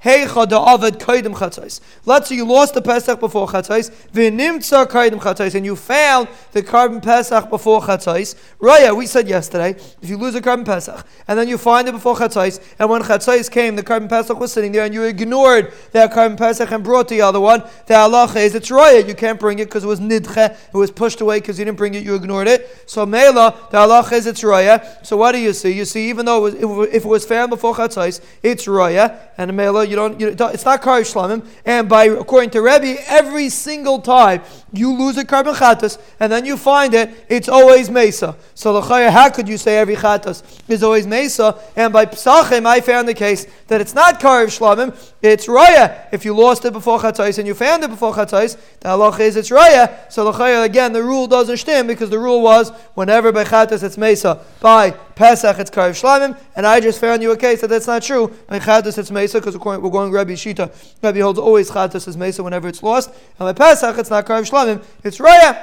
Heicha 0.02 0.46
da'avad 0.46 0.98
kaidim 0.98 1.34
chatzais. 1.34 1.80
Let's 2.06 2.30
say 2.30 2.36
you 2.36 2.46
lost 2.46 2.72
the 2.72 2.80
Pesach 2.80 3.20
before 3.20 3.46
chatzais, 3.48 3.90
v'nimtza 4.12 4.86
kaidim 4.86 5.20
chatzais, 5.20 5.54
and 5.54 5.66
you 5.66 5.76
found 5.76 6.28
the 6.52 6.62
korban 6.62 7.02
Pesach 7.02 7.50
before 7.50 7.82
chatzais. 7.82 8.34
Raya, 8.60 8.96
we 8.96 9.06
said 9.06 9.28
yesterday, 9.28 9.70
if 10.00 10.08
you 10.08 10.16
lose 10.16 10.34
a 10.34 10.40
korban 10.40 10.64
Pesach, 10.64 11.06
and 11.28 11.38
then 11.38 11.48
you 11.48 11.58
find 11.58 11.86
it 11.86 11.92
before 11.92 12.16
chatzais, 12.16 12.60
and 12.78 12.88
when 12.88 13.02
chatzais 13.02 13.50
came, 13.50 13.76
the 13.76 13.82
korban 13.82 14.08
Pesach 14.08 14.40
was 14.40 14.54
sitting 14.54 14.72
there, 14.72 14.86
and 14.86 14.94
you 14.94 15.02
ignored 15.02 15.70
that 15.92 16.12
korban 16.12 16.38
Pesach 16.38 16.70
and 16.70 16.82
brought 16.82 17.08
the 17.08 17.20
other 17.20 17.40
one, 17.40 17.60
the 17.86 17.92
halacha 17.92 18.36
is 18.36 18.54
it's 18.54 18.70
Raya, 18.70 19.06
you 19.06 19.14
can't 19.14 19.38
bring 19.38 19.58
it 19.58 19.66
because 19.66 19.84
it 19.84 19.88
was 19.88 20.00
nidche, 20.00 20.50
it 20.50 20.74
was 20.74 20.90
pushed 20.90 21.20
away 21.20 21.40
because 21.40 21.58
you 21.58 21.66
didn't 21.66 21.76
bring 21.76 21.92
it, 21.92 22.02
you 22.02 22.14
ignored 22.14 22.48
it. 22.48 22.84
So 22.86 23.04
Mela, 23.04 23.54
the 23.70 23.76
halacha 23.76 24.12
is 24.12 24.26
it's 24.26 24.40
Raya. 24.40 25.04
So 25.04 25.18
what 25.18 25.32
do 25.32 25.38
you 25.38 25.52
see? 25.52 25.72
You 25.72 25.84
see, 25.84 26.08
even 26.08 26.24
though 26.24 26.46
it 26.46 26.64
was, 26.64 26.88
if 26.88 27.04
it 27.04 27.08
was 27.08 27.26
found 27.26 27.50
before 27.50 27.74
chatzais, 27.74 28.22
it's 28.42 28.64
Raya, 28.64 29.18
and 29.36 29.54
Mela, 29.54 29.89
you 29.90 29.96
don't. 29.96 30.20
You, 30.20 30.28
it's 30.28 30.64
not 30.64 30.80
karev 30.80 31.02
shlamim. 31.02 31.46
And 31.64 31.88
by 31.88 32.04
according 32.04 32.50
to 32.50 32.62
Rebbe, 32.62 32.96
every 33.08 33.48
single 33.48 34.00
time 34.00 34.42
you 34.72 34.92
lose 34.92 35.18
a 35.18 35.24
korban 35.24 35.54
chatas 35.54 36.00
and 36.20 36.30
then 36.30 36.44
you 36.44 36.56
find 36.56 36.94
it, 36.94 37.10
it's 37.28 37.48
always 37.48 37.90
mesa. 37.90 38.36
So 38.54 38.72
the 38.72 39.10
how 39.10 39.28
could 39.30 39.48
you 39.48 39.58
say 39.58 39.78
every 39.78 39.96
chatas 39.96 40.42
is 40.68 40.82
always 40.82 41.06
mesa? 41.06 41.58
And 41.76 41.92
by 41.92 42.06
psachim, 42.06 42.66
I 42.66 42.80
found 42.80 43.08
the 43.08 43.14
case 43.14 43.46
that 43.66 43.80
it's 43.80 43.94
not 43.94 44.20
karev 44.20 44.46
shlamim, 44.46 45.09
it's 45.22 45.46
raya. 45.46 46.06
If 46.12 46.24
you 46.24 46.34
lost 46.34 46.64
it 46.64 46.72
before 46.72 46.98
chatas 46.98 47.38
and 47.38 47.46
you 47.46 47.54
found 47.54 47.84
it 47.84 47.90
before 47.90 48.14
chatas, 48.14 48.56
the 48.80 48.88
halacha 48.88 49.20
is 49.20 49.36
it's 49.36 49.50
raya. 49.50 50.10
So 50.10 50.30
the 50.30 50.62
again, 50.62 50.92
the 50.92 51.02
rule 51.02 51.26
doesn't 51.26 51.58
stand 51.58 51.88
because 51.88 52.10
the 52.10 52.18
rule 52.18 52.42
was 52.42 52.70
whenever 52.94 53.30
by 53.32 53.44
chatas 53.44 53.82
it's 53.82 53.98
mesa, 53.98 54.40
by 54.60 54.90
Pesach 54.90 55.58
it's 55.58 55.70
karev 55.70 56.00
shlamim, 56.00 56.38
and 56.56 56.66
I 56.66 56.80
just 56.80 57.00
found 57.00 57.22
you 57.22 57.32
a 57.32 57.36
case 57.36 57.60
that 57.60 57.68
that's 57.68 57.86
not 57.86 58.02
true. 58.02 58.34
By 58.48 58.58
chatas 58.58 58.96
it's 58.96 59.10
mesa 59.10 59.40
because 59.40 59.56
we're 59.58 59.90
going 59.90 60.10
Rabbi 60.10 60.32
Shita. 60.32 60.72
Rabbi 61.02 61.20
holds 61.20 61.38
always 61.38 61.70
chatas 61.70 62.08
is 62.08 62.16
mesa 62.16 62.42
whenever 62.42 62.68
it's 62.68 62.82
lost, 62.82 63.10
and 63.10 63.38
by 63.38 63.52
Pesach 63.52 63.98
it's 63.98 64.10
not 64.10 64.24
karev 64.26 64.48
shlamim, 64.48 64.82
it's 65.04 65.18
raya. 65.18 65.62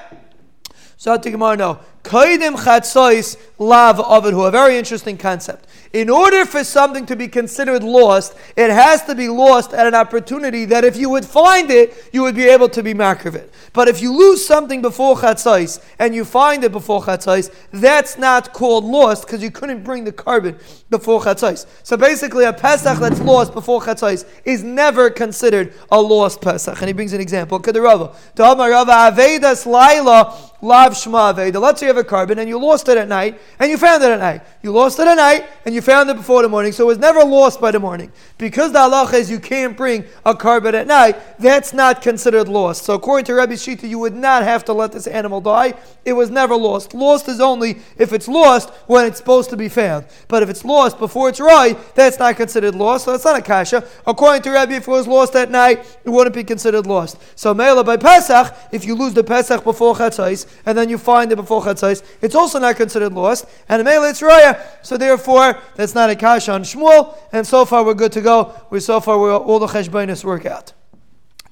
So 1.00 1.16
the 1.16 1.30
Gemara 1.30 1.56
no. 1.56 1.80
Kaidim 2.04 2.56
chatzois 2.56 3.38
lav 3.60 3.98
avidhu. 3.98 4.48
A 4.48 4.52
very 4.52 4.78
interesting 4.78 5.18
concept. 5.18 5.68
In 5.94 6.10
order 6.10 6.46
for 6.46 6.64
something 6.64 7.06
to 7.06 7.16
be 7.16 7.28
considered 7.28 7.84
lost, 7.84 8.36
it 8.56 8.70
has 8.70 9.04
to 9.06 9.16
be 9.16 9.30
lost 9.30 9.74
at 9.74 9.88
an 9.88 9.96
opportunity 9.96 10.66
that 10.66 10.84
if 10.84 10.98
you 10.98 11.10
would 11.10 11.26
find 11.26 11.70
it, 11.70 12.10
you 12.12 12.22
would 12.24 12.36
be 12.36 12.46
able 12.46 12.70
to 12.70 12.84
be 12.84 12.94
makriv 12.94 13.36
it. 13.36 13.54
But 13.74 13.88
if 13.88 14.02
you 14.02 14.12
lose 14.12 14.46
something 14.46 14.82
before 14.82 15.16
chatzais 15.16 15.84
and 16.00 16.16
you 16.16 16.26
find 16.26 16.64
it 16.64 16.72
before 16.72 17.02
chatzais, 17.02 17.54
that's 17.72 18.18
not 18.18 18.54
called 18.54 18.84
lost 18.84 19.26
because 19.26 19.44
you 19.44 19.52
couldn't 19.52 19.84
bring 19.84 20.04
the 20.04 20.12
korban 20.12 20.60
before 20.90 21.22
chatzais. 21.22 21.66
So 21.84 21.96
basically, 21.96 22.46
a 22.46 22.54
pesach 22.54 23.00
that's 23.00 23.20
lost 23.22 23.54
before 23.54 23.82
chatzais 23.82 24.26
is 24.46 24.64
never 24.64 25.10
considered 25.10 25.74
a 25.92 26.02
lost 26.02 26.42
pesach. 26.42 26.80
And 26.80 26.88
he 26.88 26.94
brings 26.94 27.14
an 27.14 27.22
example. 27.22 27.60
Kedarava. 27.60 28.16
Rava 28.38 29.12
avedas 29.12 29.66
laila 29.66 30.38
lav 30.62 30.94
shma 30.94 31.34
aveda. 31.34 31.62
Let's 31.62 31.80
say 31.80 31.88
you 31.88 31.94
have 31.94 32.04
a 32.04 32.08
korban 32.08 32.38
and 32.38 32.50
you 32.50 32.60
lost 32.60 32.90
it 32.90 32.98
at 32.98 33.08
night 33.08 33.40
and 33.60 33.70
you 33.70 33.78
found 33.78 34.04
it 34.04 34.10
at 34.10 34.20
night. 34.20 34.42
You 34.62 34.72
lost 34.72 35.00
it 35.00 35.08
at 35.08 35.16
night 35.16 35.46
and 35.66 35.76
you 35.76 35.82
found 35.82 36.10
it 36.10 36.16
before 36.16 36.42
the 36.42 36.50
morning, 36.50 36.72
so 36.72 36.84
it 36.84 36.88
was 36.88 36.98
never 36.98 37.24
lost 37.24 37.62
by 37.62 37.72
the 37.72 37.80
morning. 37.80 38.12
Because 38.38 38.72
the 38.72 38.80
halacha 38.80 39.14
is 39.14 39.30
you 39.30 39.40
can't 39.40 39.78
bring 39.78 40.06
a 40.26 40.34
korban 40.34 40.74
at 40.74 40.88
night, 40.88 41.16
that's 41.40 41.74
not 41.74 42.02
considered 42.02 42.48
lost. 42.48 42.84
So 42.84 42.96
according 42.96 43.26
to 43.26 43.36
Rabbi 43.36 43.54
Shita, 43.54 43.88
you 43.88 44.00
would 44.00 44.16
not 44.16 44.44
have 44.44 44.66
to 44.66 44.74
let 44.74 44.92
this 44.92 45.08
animal 45.08 45.42
die. 45.42 45.74
It 46.06 46.14
was 46.14 46.30
never 46.30 46.56
lost. 46.56 46.94
Lost 46.94 47.28
is 47.28 47.40
only 47.40 47.80
if 47.98 48.14
it's 48.14 48.28
lost 48.28 48.70
when 48.88 49.06
it's 49.06 49.18
supposed 49.18 49.50
to 49.52 49.58
be 49.58 49.70
found. 49.70 50.06
But 50.28 50.42
if 50.42 50.50
it's 50.50 50.66
lost 50.66 50.98
before 50.98 51.30
it's 51.30 51.40
right, 51.40 51.78
that's 51.96 52.18
not 52.18 52.36
considered 52.38 52.76
lost. 52.76 53.06
So 53.06 53.12
that's 53.12 53.26
not 53.26 53.38
a 53.38 53.42
kasha. 53.42 53.88
According 54.06 54.42
to 54.44 54.52
Rabbi, 54.52 54.76
if 54.76 54.88
it 54.88 54.92
was 54.92 55.08
lost 55.08 55.36
at 55.36 55.52
night, 55.52 55.86
it 56.04 56.10
wouldn't 56.10 56.36
be 56.36 56.44
considered 56.44 56.88
lost. 56.88 57.18
So 57.38 57.54
Mela 57.54 57.84
by 57.84 57.98
Pesach, 57.98 58.56
if 58.72 58.86
you 58.86 58.96
lose 58.96 59.14
the 59.14 59.24
Pesach 59.24 59.64
before 59.64 59.96
Chatzais 59.96 60.47
and 60.66 60.78
then 60.78 60.90
you 60.90 60.98
find 60.98 61.32
it 61.32 61.36
before 61.36 61.62
Chatzais, 61.62 62.04
it's 62.22 62.36
also 62.36 62.60
not 62.60 62.76
considered 62.76 63.14
lost. 63.14 63.46
And 63.70 63.84
Mela 63.84 64.10
it's 64.10 64.22
Raya. 64.22 64.60
So 64.82 64.98
therefore, 64.98 65.60
that's 65.76 65.96
not 65.96 66.10
a 66.10 66.16
kasha 66.16 66.52
on 66.54 66.64
Shmuel, 66.64 67.18
and 67.32 67.46
so 67.46 67.66
far 67.66 67.84
we're 67.84 67.94
good 67.94 68.12
to 68.14 68.22
go. 68.22 68.54
We're 68.70 68.80
so 68.80 69.00
far 69.00 69.20
we're, 69.20 69.36
all 69.36 69.60
the 69.60 69.68
cheshbonis 69.68 70.24
work 70.24 70.46
out. 70.46 70.74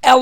How 0.06 0.18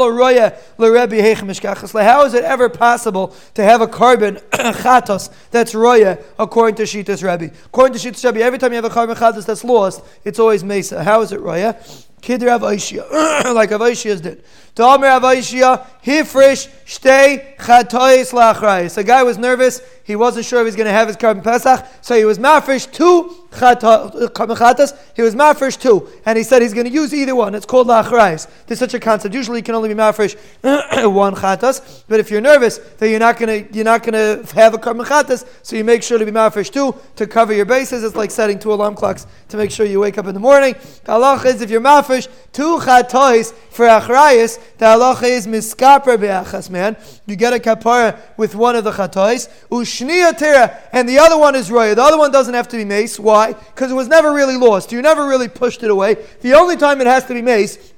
is 2.25 2.33
it 2.33 2.43
ever 2.45 2.69
possible 2.69 3.35
to 3.53 3.63
have 3.63 3.81
a 3.81 3.87
korban 3.87 4.41
chatos 4.51 5.29
that's 5.51 5.75
roya 5.75 6.19
according 6.39 6.75
to 6.75 6.83
Shitas 6.83 7.21
Rebbe? 7.21 7.53
According 7.65 7.99
to 7.99 8.07
Shitas 8.07 8.23
Rebbe, 8.23 8.41
every 8.41 8.59
time 8.59 8.71
you 8.71 8.77
have 8.77 8.85
a 8.85 8.89
korban 8.89 9.15
chatos 9.15 9.45
that's 9.45 9.65
lost, 9.65 10.01
it's 10.23 10.39
always 10.39 10.63
mesa. 10.63 11.03
How 11.03 11.21
is 11.21 11.33
it 11.33 11.41
roya? 11.41 11.77
Kid 12.23 12.41
Rav 12.41 12.61
like 12.61 13.71
Rav 13.71 13.81
did. 14.01 14.43
Tomer 14.75 15.03
Rav 15.03 15.21
Hifrish 15.21 16.69
Shtei 16.85 17.57
Chatois 17.57 18.31
Lachrayis. 18.31 18.95
The 18.95 19.03
guy 19.03 19.23
was 19.23 19.37
nervous. 19.37 19.81
He 20.05 20.15
wasn't 20.15 20.45
sure 20.45 20.59
if 20.59 20.63
he 20.63 20.67
was 20.67 20.75
going 20.75 20.87
to 20.87 20.91
have 20.91 21.07
his 21.07 21.15
korban 21.15 21.43
Pesach, 21.43 21.85
so 22.01 22.17
he 22.17 22.25
was 22.25 22.37
mafresh 22.37 22.91
two 22.91 23.47
chatas. 23.51 24.97
He 25.15 25.21
was 25.21 25.33
mafresh 25.33 25.79
two, 25.79 26.09
and 26.25 26.37
he 26.37 26.43
said 26.43 26.61
he's 26.61 26.73
going 26.73 26.87
to 26.87 26.91
use 26.91 27.13
either 27.13 27.35
one. 27.35 27.55
It's 27.55 27.65
called 27.65 27.87
lachrayis. 27.87 28.49
There's 28.67 28.79
such 28.79 28.93
a 28.93 28.99
concept. 28.99 29.33
Usually, 29.33 29.59
you 29.59 29.63
can 29.63 29.75
only 29.75 29.87
be 29.87 29.95
mafresh 29.95 30.35
one 31.13 31.35
chatas, 31.35 32.03
but 32.09 32.19
if 32.19 32.29
you're 32.29 32.41
nervous 32.41 32.79
that 32.79 33.09
you're 33.09 33.19
not 33.19 33.37
going 33.37 33.65
to 33.65 33.73
you're 33.73 33.85
not 33.85 34.03
going 34.03 34.13
to 34.13 34.53
have 34.55 34.73
a 34.73 34.77
korban 34.77 35.47
so 35.61 35.75
you 35.75 35.85
make 35.85 36.03
sure 36.03 36.17
to 36.17 36.25
be 36.25 36.31
mafresh 36.31 36.69
two 36.69 36.93
to 37.15 37.25
cover 37.25 37.53
your 37.53 37.65
bases. 37.65 38.03
It's 38.03 38.15
like 38.15 38.31
setting 38.31 38.59
two 38.59 38.73
alarm 38.73 38.95
clocks 38.95 39.25
to 39.49 39.57
make 39.57 39.71
sure 39.71 39.85
you 39.85 40.01
wake 40.01 40.17
up 40.17 40.27
in 40.27 40.33
the 40.33 40.39
morning. 40.41 40.73
The 41.05 41.13
halach 41.13 41.45
is 41.45 41.61
if 41.61 41.69
you're 41.69 41.79
mafresh 41.79 42.12
two 42.51 42.77
chatos 42.79 43.53
for 43.69 43.85
achrayis, 43.85 44.59
the 44.77 44.85
halacha 44.85 45.23
is 45.23 45.47
miskaper 45.47 46.19
be'achas 46.19 46.69
man. 46.69 46.97
You 47.25 47.35
get 47.35 47.53
a 47.53 47.59
kapara 47.59 48.19
with 48.37 48.55
one 48.55 48.75
of 48.75 48.83
the 48.83 48.91
chatois, 48.91 49.49
ushniya 49.69 50.37
tera, 50.37 50.79
and 50.91 51.07
the 51.07 51.19
other 51.19 51.37
one 51.37 51.55
is 51.55 51.71
roya. 51.71 51.95
The 51.95 52.03
other 52.03 52.17
one 52.17 52.31
doesn't 52.31 52.53
have 52.53 52.67
to 52.69 52.77
be 52.77 52.85
mace. 52.85 53.19
Why? 53.19 53.53
Because 53.53 53.91
it 53.91 53.95
was 53.95 54.07
never 54.07 54.33
really 54.33 54.57
lost. 54.57 54.91
You 54.91 55.01
never 55.01 55.27
really 55.27 55.47
pushed 55.47 55.83
it 55.83 55.91
away. 55.91 56.15
The 56.41 56.53
only 56.53 56.77
time 56.77 57.01
it 57.01 57.07
has 57.07 57.25
to 57.25 57.33
be 57.33 57.41
mace 57.41 57.92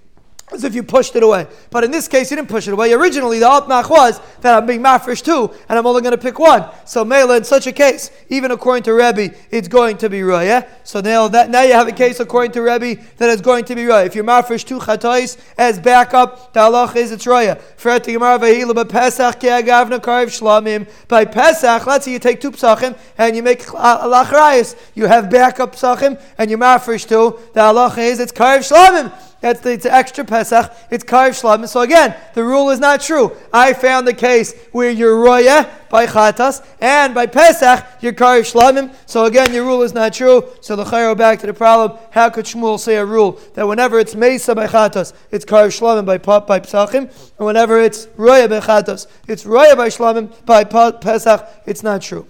as 0.53 0.63
if 0.63 0.75
you 0.75 0.83
pushed 0.83 1.15
it 1.15 1.23
away. 1.23 1.47
But 1.71 1.83
in 1.83 1.91
this 1.91 2.07
case, 2.07 2.29
you 2.29 2.37
didn't 2.37 2.49
push 2.49 2.67
it 2.67 2.71
away. 2.71 2.93
Originally, 2.93 3.39
the 3.39 3.47
altmach 3.47 3.89
was 3.89 4.21
that 4.41 4.55
I'm 4.55 4.67
being 4.67 4.81
mafresh 4.81 5.23
too, 5.23 5.51
and 5.67 5.77
I'm 5.77 5.87
only 5.87 6.03
going 6.03 6.11
to 6.11 6.19
pick 6.19 6.37
one. 6.37 6.69
So 6.85 7.03
Mela, 7.03 7.37
in 7.37 7.43
such 7.43 7.65
a 7.65 7.71
case, 7.71 8.11
even 8.29 8.51
according 8.51 8.83
to 8.83 8.93
Rebbe, 8.93 9.33
it's 9.49 9.67
going 9.67 9.97
to 9.97 10.09
be 10.09 10.19
Raya. 10.19 10.67
So 10.83 11.01
now 11.01 11.27
that 11.29 11.49
now 11.49 11.63
you 11.63 11.73
have 11.73 11.87
a 11.87 11.91
case 11.91 12.19
according 12.19 12.51
to 12.51 12.61
Rebbe 12.61 13.01
that 13.17 13.29
is 13.29 13.41
going 13.41 13.65
to 13.65 13.75
be 13.75 13.83
Raya. 13.83 14.05
If 14.05 14.13
you're 14.13 14.23
mafresh 14.23 14.65
two 14.65 14.77
chatais 14.79 15.37
as 15.57 15.79
backup, 15.79 16.53
the 16.53 16.59
halach 16.59 16.95
is 16.95 17.11
it's 17.11 17.25
Raya. 17.25 17.59
By 21.07 21.25
Pesach, 21.25 21.87
let's 21.87 22.05
say 22.05 22.11
you 22.11 22.19
take 22.19 22.39
two 22.39 22.51
psachim 22.51 22.97
and 23.17 23.35
you 23.35 23.41
make 23.41 23.65
lachrayas. 23.65 24.75
You 24.93 25.07
have 25.07 25.29
backup 25.31 25.75
psachim 25.75 26.21
and 26.37 26.49
you're 26.51 26.59
mafresh 26.59 27.07
two. 27.07 27.39
The 27.53 27.61
halach 27.61 27.97
is 27.97 28.19
it's 28.19 28.31
karev 28.31 28.59
shlamim. 28.59 29.11
That's 29.45 29.59
the, 29.59 29.73
it's 29.73 29.85
extra 29.85 30.25
Pesach. 30.25 30.75
It's 30.89 31.03
Karv 31.03 31.39
Shlamim. 31.39 31.67
So 31.67 31.81
again, 31.81 32.15
the 32.33 32.43
rule 32.43 32.71
is 32.71 32.79
not 32.79 32.99
true. 32.99 33.31
I 33.53 33.73
found 33.73 34.07
the 34.07 34.13
case 34.15 34.55
where 34.71 34.89
you're 34.89 35.21
Roya 35.21 35.69
by 35.87 36.07
Chatas 36.07 36.65
and 36.81 37.13
by 37.13 37.27
Pesach 37.27 37.85
you're 38.01 38.13
Karv 38.13 38.51
Shlamim. 38.51 38.91
So 39.05 39.25
again, 39.25 39.53
your 39.53 39.63
rule 39.63 39.83
is 39.83 39.93
not 39.93 40.13
true. 40.15 40.49
So 40.61 40.75
the 40.75 40.83
Chayro 40.83 41.15
back 41.15 41.41
to 41.41 41.45
the 41.45 41.53
problem. 41.53 41.99
How 42.09 42.31
could 42.31 42.45
Shmuel 42.45 42.79
say 42.79 42.95
a 42.95 43.05
rule 43.05 43.39
that 43.53 43.67
whenever 43.67 43.99
it's 43.99 44.15
Mesa 44.15 44.55
by 44.55 44.65
Chatas, 44.65 45.13
it's 45.29 45.45
Karv 45.45 45.67
Shlamim 45.67 46.07
by, 46.07 46.17
by 46.17 46.59
Pesachim, 46.59 47.01
and 47.37 47.45
whenever 47.45 47.79
it's 47.79 48.07
Roya 48.17 48.49
by 48.49 48.61
Chatas, 48.61 49.05
it's 49.27 49.45
Roya 49.45 49.75
by 49.75 49.89
Shlamim 49.89 50.33
by 50.47 50.63
Pesach, 50.63 51.47
it's 51.67 51.83
not 51.83 52.01
true. 52.01 52.25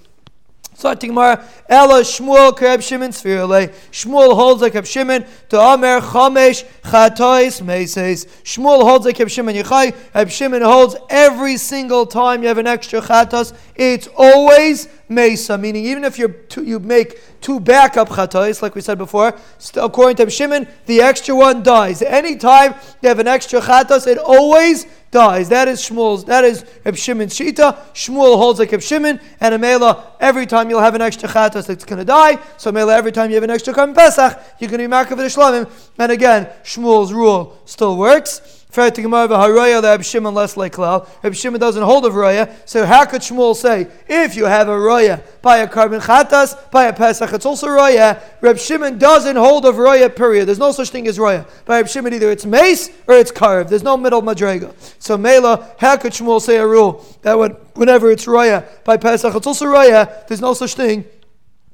So 0.76 0.94
Tigmar 0.94 1.42
Ella 1.70 2.02
Shmuel 2.02 2.52
Kreb 2.52 2.84
Shimon 2.84 3.12
Sfirle. 3.12 3.74
Shmuel 3.92 4.36
holds 4.36 4.62
like 4.62 4.74
Kreb 4.74 4.86
Shimon 4.86 5.26
to 5.50 5.58
Amer 5.58 6.02
Chamesh 6.02 6.66
Chatois 6.84 7.62
Meses. 7.62 8.26
Shmuel 8.44 8.84
holds 8.84 9.06
like 9.06 9.16
Kreb 9.16 9.32
Shimon 9.32 9.56
Yechai. 9.56 9.94
Kreb 10.14 10.30
Shimon 10.30 10.62
holds 10.62 10.98
every 11.10 11.56
single 11.56 12.06
time 12.06 12.42
you 12.42 12.50
have 12.50 12.58
an 12.58 12.68
extra 12.68 13.02
chatos, 13.02 13.54
it's 13.76 14.08
always 14.18 14.90
mesa, 15.08 15.58
meaning 15.58 15.86
even 15.86 16.04
if 16.04 16.18
you 16.18 16.34
you 16.62 16.80
make 16.80 17.20
two 17.42 17.60
backup 17.60 18.10
chatos, 18.10 18.62
like 18.62 18.76
we 18.76 18.82
said 18.82 18.98
before, 18.98 19.34
according 19.76 20.18
to 20.18 20.30
Shimon, 20.30 20.68
the 20.88 21.02
extra 21.02 21.36
one 21.36 21.64
dies. 21.64 22.02
Anytime 22.02 22.74
you 23.02 23.10
have 23.10 23.20
an 23.20 23.28
extra 23.28 23.62
chatos, 23.62 24.08
it 24.08 24.18
always 24.18 24.86
dies. 25.16 25.48
That 25.48 25.70
is 25.70 25.80
Shmuel's. 25.80 26.26
That 26.26 26.44
is 26.44 26.66
Reb 26.84 26.98
Shimon's 26.98 27.34
shita. 27.34 27.78
Shmuel 27.94 28.38
holds 28.38 28.60
like 28.60 28.74
Reb 28.74 28.82
Shimon, 28.82 29.22
and 29.40 29.56
Amela. 29.56 30.04
Every 30.20 30.46
time 30.46 30.70
you'll 30.70 30.82
have 30.82 30.94
an 30.94 31.02
extra 31.02 31.30
chatos, 31.30 31.70
it's 31.70 31.86
going 31.86 32.00
to 32.00 32.06
die. 32.06 32.38
So 32.58 32.70
Amela, 32.70 32.98
every 32.98 33.14
time 33.14 33.30
you 33.30 33.36
have 33.36 33.46
an 33.46 33.50
extra 33.50 33.74
Karm 33.74 33.96
Pesach, 33.96 34.38
you're 34.60 34.70
going 34.70 34.82
to 34.82 34.90
be 34.90 35.16
the 35.16 35.30
shlamim. 35.30 35.72
And 35.98 36.12
again, 36.12 36.50
Shmuel's 36.66 37.14
rule 37.14 37.58
still 37.64 37.96
works. 37.98 38.65
Fair 38.76 38.92
to 38.92 39.02
Haraya 39.04 40.04
Shimon 40.04 40.34
less. 40.34 40.58
Reb 40.58 41.34
Shimon 41.34 41.62
doesn't 41.62 41.82
hold 41.82 42.06
of 42.06 42.12
Raya. 42.12 42.54
So 42.66 42.86
how 42.86 43.06
could 43.06 43.22
Shmuel 43.22 43.56
say 43.56 43.88
if 44.06 44.36
you 44.36 44.44
have 44.44 44.68
a 44.68 44.74
Raya 44.74 45.22
by 45.42 45.60
a 45.60 45.68
korban 45.70 46.02
chatas 46.02 46.70
by 46.72 46.88
a 46.88 46.92
Pesach, 46.94 47.32
it's 47.32 47.46
also 47.46 47.68
Raya. 47.68 48.22
Reb 48.42 48.58
Shimon 48.58 48.98
doesn't 48.98 49.38
hold 49.38 49.66
of 49.66 49.76
Raya. 49.76 50.14
Period. 50.14 50.50
There's 50.50 50.60
no 50.60 50.74
such 50.74 50.90
thing 50.90 51.08
as 51.08 51.18
Raya. 51.18 51.48
By 51.64 51.78
Reb 51.78 51.88
Shimon, 51.88 52.14
either 52.16 52.30
it's 52.30 52.46
mace 52.46 52.90
or 53.08 53.16
it's 53.16 53.32
carved. 53.32 53.70
There's 53.70 53.82
no 53.82 53.96
middle 53.96 54.22
madrega. 54.22 54.74
So 55.00 55.18
Mela, 55.18 55.74
how 55.80 55.96
could 55.96 56.12
Shmuel 56.12 56.42
say 56.42 56.58
a 56.58 56.68
rule 56.68 57.06
that 57.22 57.38
would, 57.38 57.56
whenever 57.76 58.12
it's 58.12 58.26
Raya 58.26 58.68
by 58.84 58.98
Pesach, 58.98 59.34
it's 59.34 59.48
also 59.48 59.68
Raya. 59.68 60.28
There's 60.28 60.42
no 60.42 60.54
such 60.54 60.74
thing 60.74 61.06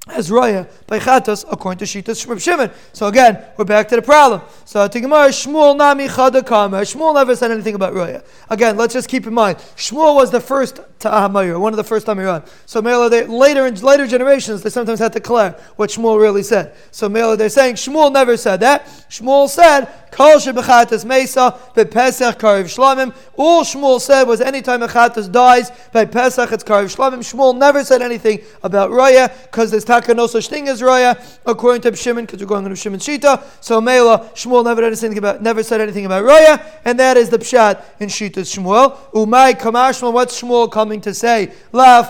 as 0.07 0.31
Raya 0.31 0.67
by 0.87 0.97
Chatas 0.97 1.45
according 1.49 1.77
to 1.77 1.85
Shitas 1.85 2.27
Reb 2.27 2.39
Shimon. 2.39 2.71
So 2.91 3.05
again, 3.05 3.43
we're 3.55 3.65
back 3.65 3.87
to 3.89 3.95
the 3.95 4.01
problem. 4.01 4.41
So 4.65 4.87
Tigmar 4.87 5.29
Shmuel 5.29 5.77
Nami 5.77 6.07
Chadakama. 6.07 6.81
Shmuel 6.81 7.13
never 7.13 7.35
said 7.35 7.51
anything 7.51 7.75
about 7.75 7.93
Raya. 7.93 8.25
Again, 8.49 8.77
let's 8.77 8.93
just 8.93 9.07
keep 9.07 9.27
in 9.27 9.33
mind 9.33 9.59
Shmuel 9.75 10.15
was 10.15 10.31
the 10.31 10.39
first 10.39 10.79
Ta'amayr, 10.97 11.59
one 11.59 11.71
of 11.71 11.77
the 11.77 11.83
first 11.83 12.07
Tamiran. 12.07 12.47
So 12.65 12.81
they, 13.09 13.25
later 13.25 13.67
in 13.67 13.75
later 13.75 14.07
generations, 14.07 14.63
they 14.63 14.71
sometimes 14.71 14.99
had 14.99 15.13
to 15.13 15.19
declare 15.19 15.51
what 15.75 15.91
Shmuel 15.91 16.19
really 16.19 16.43
said. 16.43 16.73
So 16.89 17.07
they're 17.07 17.49
saying 17.49 17.75
Shmuel 17.75 18.11
never 18.11 18.37
said 18.37 18.61
that. 18.61 18.85
Shmuel 19.09 19.49
said 19.49 19.87
Kol 20.11 20.35
shebechatas 20.35 21.05
mesa 21.05 21.57
bepesach 21.73 22.37
karev 22.37 22.65
shlamim. 22.65 23.15
All 23.37 23.63
Shmuel 23.63 23.99
said 24.01 24.23
was 24.23 24.41
anytime 24.41 24.83
a 24.83 24.87
chatas 24.87 25.31
dies 25.31 25.71
by 25.93 26.03
Pesach, 26.05 26.51
it's 26.51 26.63
karev 26.65 26.93
shlamim. 26.93 27.19
Shmuel 27.19 27.57
never 27.57 27.83
said 27.85 28.01
anything 28.01 28.41
about 28.61 28.91
raya 28.91 29.31
because 29.43 29.71
there's 29.71 29.85
taka 29.85 30.13
no 30.13 30.27
such 30.27 30.49
thing 30.49 30.67
as 30.67 30.81
raya 30.81 31.17
according 31.45 31.81
to 31.83 31.95
Shimon 31.95 32.25
because 32.25 32.41
we're 32.41 32.47
going 32.47 32.65
on 32.65 32.75
Shimon 32.75 32.99
Shita. 32.99 33.41
So 33.61 33.79
Mela 33.79 34.29
Shmuel 34.35 34.65
never 34.65 34.81
said 34.95 35.05
anything 35.05 35.17
about 35.17 35.41
never 35.41 35.63
said 35.63 35.79
anything 35.79 36.05
about 36.05 36.25
raya, 36.25 36.61
and 36.83 36.99
that 36.99 37.15
is 37.15 37.29
the 37.29 37.39
pshat 37.39 37.81
in 37.99 38.09
Shita's 38.09 38.53
Shmuel. 38.53 38.97
Umay 39.13 39.53
kamashma. 39.53 40.11
What's 40.11 40.41
Shmuel 40.41 40.69
coming 40.69 40.99
to 41.01 41.13
say? 41.13 41.53
La 41.71 42.03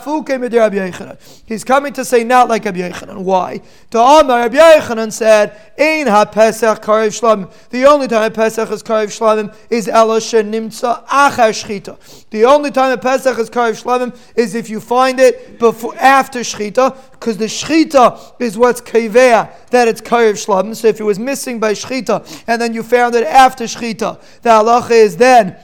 He's 1.46 1.64
coming 1.64 1.94
to 1.94 2.04
say 2.04 2.24
not 2.24 2.50
like 2.50 2.66
Rabbi. 2.66 2.90
Why? 3.14 3.62
To 3.92 4.00
Amar 4.00 4.50
Rabbi 4.50 5.10
said, 5.10 5.56
"Ein 5.78 6.08
ha 6.08 6.26
Pesach 6.26 6.82
karev 6.82 7.10
shlamim." 7.10 7.52
The 7.70 7.91
only 7.92 8.08
time 8.08 8.32
Pesach 8.32 8.72
is 8.72 8.82
karev 8.82 9.08
shlamim 9.08 9.56
is 9.70 9.88
elashe 9.88 10.44
nimtza 10.44 11.06
achar 11.06 11.52
shchita. 11.52 11.98
The 12.30 12.46
only 12.46 12.72
time 12.72 12.92
a 12.92 12.98
Pesach 12.98 13.38
is 13.38 13.50
karev 13.50 13.82
shlamim 13.82 14.18
is 14.36 14.56
if 14.56 14.70
you 14.70 14.80
find 14.80 15.20
it 15.20 15.60
before 15.60 15.96
after 15.98 16.40
shchita, 16.40 16.98
because 17.12 17.38
the 17.38 17.46
shchita 17.46 18.34
is 18.40 18.58
what's 18.58 18.82
kaveh 18.82 19.70
that 19.70 19.88
it's 19.88 20.02
karev 20.02 20.34
shlamim. 20.34 20.76
So 20.76 20.88
if 20.88 21.00
it 21.00 21.04
was 21.04 21.20
missing 21.20 21.60
by 21.60 21.74
shchita 21.74 22.44
and 22.48 22.62
then 22.62 22.74
you 22.74 22.84
found 22.84 23.16
it 23.16 23.26
after 23.26 23.66
shchita, 23.66 24.22
the 24.42 24.50
halacha 24.50 24.92
is 24.92 25.18
then 25.18 25.58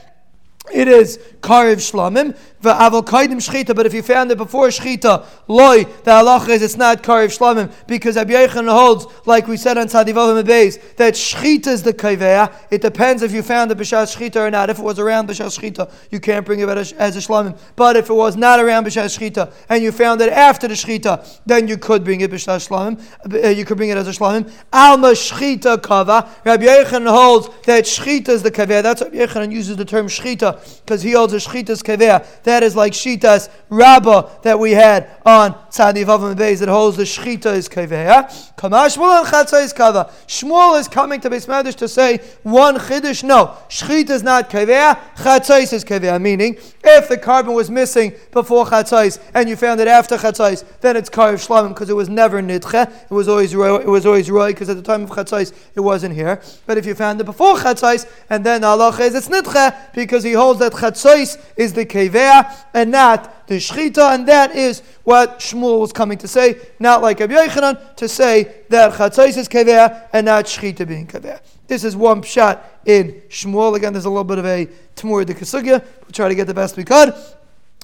it 0.72 0.88
is 0.88 1.18
karev 1.40 1.76
shlamim. 1.76 2.36
shchita. 2.62 3.74
But 3.74 3.86
if 3.86 3.94
you 3.94 4.02
found 4.02 4.30
it 4.30 4.38
before 4.38 4.68
shchita, 4.68 5.24
loy, 5.46 5.84
the 5.84 6.10
halacha 6.10 6.50
is 6.50 6.62
it's 6.62 6.76
not 6.76 7.02
karev 7.02 7.36
shlamim 7.36 7.72
because 7.86 8.16
Rabbi 8.16 8.46
holds, 8.46 9.06
like 9.26 9.46
we 9.46 9.56
said 9.56 9.78
on 9.78 9.86
Tzadivavim 9.86 10.44
Beis, 10.44 10.96
that 10.96 11.14
shchita 11.14 11.68
is 11.68 11.82
the 11.82 11.92
kaveya. 11.92 12.52
It 12.70 12.82
depends 12.82 13.22
if 13.22 13.32
you 13.32 13.42
found 13.42 13.70
it 13.70 13.78
b'shas 13.78 14.16
shchita 14.16 14.36
or 14.36 14.50
not. 14.50 14.70
If 14.70 14.78
it 14.78 14.82
was 14.82 14.98
around 14.98 15.28
b'shas 15.28 15.58
shchita, 15.58 15.90
you 16.10 16.20
can't 16.20 16.44
bring 16.44 16.60
it 16.60 16.68
as 16.68 17.16
a 17.16 17.20
shlamim. 17.20 17.58
But 17.76 17.96
if 17.96 18.10
it 18.10 18.14
was 18.14 18.36
not 18.36 18.60
around 18.60 18.86
b'shas 18.86 19.18
shchita 19.18 19.52
and 19.68 19.82
you 19.82 19.92
found 19.92 20.20
it 20.20 20.32
after 20.32 20.68
the 20.68 20.74
shchita, 20.74 21.40
then 21.46 21.68
you 21.68 21.78
could 21.78 22.04
bring 22.04 22.20
it 22.20 22.30
b'shas 22.30 22.68
shlamim. 22.68 22.98
Uh, 23.44 23.48
you 23.48 23.64
could 23.64 23.76
bring 23.76 23.90
it 23.90 23.96
as 23.96 24.08
a 24.08 24.12
shlamim. 24.12 24.50
Alma 24.72 25.12
shchita 25.12 25.82
kava. 25.82 26.28
Rabbi 26.44 26.64
Yechon 26.64 27.08
holds 27.08 27.48
that 27.64 27.84
shchita 27.84 28.30
is 28.30 28.42
the 28.42 28.50
kaveya. 28.50 28.82
That's 28.82 29.02
Rabbi 29.02 29.16
Yechon 29.16 29.52
uses 29.52 29.76
the 29.76 29.84
term 29.84 30.06
shchita 30.06 30.57
because 30.84 31.02
he 31.02 31.12
holds 31.12 31.32
a 31.32 31.36
shchitas 31.36 31.82
kevea. 31.82 32.26
That 32.42 32.62
is 32.62 32.76
like 32.76 32.92
shitas 32.92 33.48
rabba 33.68 34.30
that 34.42 34.58
we 34.58 34.72
had 34.72 35.10
on 35.24 35.54
Tzadi 35.70 36.04
Vavam 36.04 36.34
Beis 36.36 36.60
that 36.60 36.68
holds 36.68 36.96
the 36.96 37.04
shchita 37.04 37.54
is 37.54 37.68
kevea. 37.68 38.28
Kamash 38.56 38.96
Shmuel 38.96 39.20
and 39.20 39.26
Chatzah 39.26 39.64
is 39.64 39.72
kava. 39.72 40.10
Shmuel 40.26 40.80
is 40.80 40.88
coming 40.88 41.20
to 41.20 41.30
Beis 41.30 41.46
Medrash 41.46 41.76
to 41.76 41.88
say 41.88 42.18
one 42.42 42.76
chiddush. 42.76 43.22
No, 43.22 43.56
shchita 43.68 44.10
is 44.10 44.22
not 44.22 44.50
kevea. 44.50 44.98
Chatzah 45.16 45.72
is 45.72 45.84
kevea. 45.84 46.20
Meaning, 46.20 46.56
if 46.82 47.08
the 47.08 47.16
korban 47.16 47.54
was 47.54 47.70
missing 47.70 48.12
before 48.32 48.64
chatzais 48.66 49.20
and 49.34 49.48
you 49.48 49.56
found 49.56 49.80
it 49.80 49.88
after 49.88 50.16
chatzais, 50.16 50.64
then 50.80 50.96
it's 50.96 51.10
karev 51.10 51.34
shlamim 51.34 51.68
because 51.68 51.90
it 51.90 51.96
was 51.96 52.08
never 52.08 52.40
nidche. 52.40 52.90
It 53.04 53.10
was 53.10 53.28
always 53.28 53.54
roy, 53.54 53.80
it 53.80 53.86
was 53.86 54.06
always 54.06 54.30
roy 54.30 54.52
because 54.52 54.68
at 54.68 54.76
the 54.76 54.82
time 54.82 55.02
of 55.04 55.10
chatzais 55.10 55.52
it 55.74 55.80
wasn't 55.80 56.14
here. 56.14 56.40
But 56.66 56.78
if 56.78 56.86
you 56.86 56.94
found 56.94 57.20
it 57.20 57.24
before 57.24 57.56
chatzais 57.56 58.08
and 58.30 58.44
then 58.44 58.64
Allah 58.64 58.88
is 59.00 59.14
it's 59.14 59.28
nidche 59.28 59.94
because 59.94 60.24
he 60.24 60.32
holds 60.32 60.47
that 60.54 60.72
chatzais 60.72 61.40
is 61.56 61.72
the 61.72 61.86
kevea 61.86 62.54
and 62.74 62.90
not 62.90 63.46
the 63.46 63.56
shchita, 63.56 64.14
and 64.14 64.28
that 64.28 64.54
is 64.54 64.82
what 65.04 65.38
Shmuel 65.38 65.80
was 65.80 65.92
coming 65.92 66.18
to 66.18 66.28
say, 66.28 66.58
not 66.78 67.02
like 67.02 67.20
Rabbi 67.20 67.34
Yochanan, 67.34 67.96
to 67.96 68.08
say 68.08 68.62
that 68.68 68.92
chatzais 68.94 69.36
is 69.36 69.48
kevea 69.48 70.08
and 70.12 70.26
not 70.26 70.44
shchita 70.46 70.86
being 70.86 71.06
kevea. 71.06 71.40
This 71.66 71.84
is 71.84 71.94
one 71.94 72.22
shot 72.22 72.64
in 72.86 73.22
Shmuel. 73.28 73.76
Again, 73.76 73.92
there's 73.92 74.06
a 74.06 74.10
little 74.10 74.24
bit 74.24 74.38
of 74.38 74.46
a 74.46 74.66
Tamur 74.96 75.24
de 75.26 75.34
Kasugya. 75.34 75.84
We'll 76.00 76.10
try 76.12 76.28
to 76.28 76.34
get 76.34 76.46
the 76.46 76.54
best 76.54 76.76
we 76.76 76.84
could. 76.84 77.12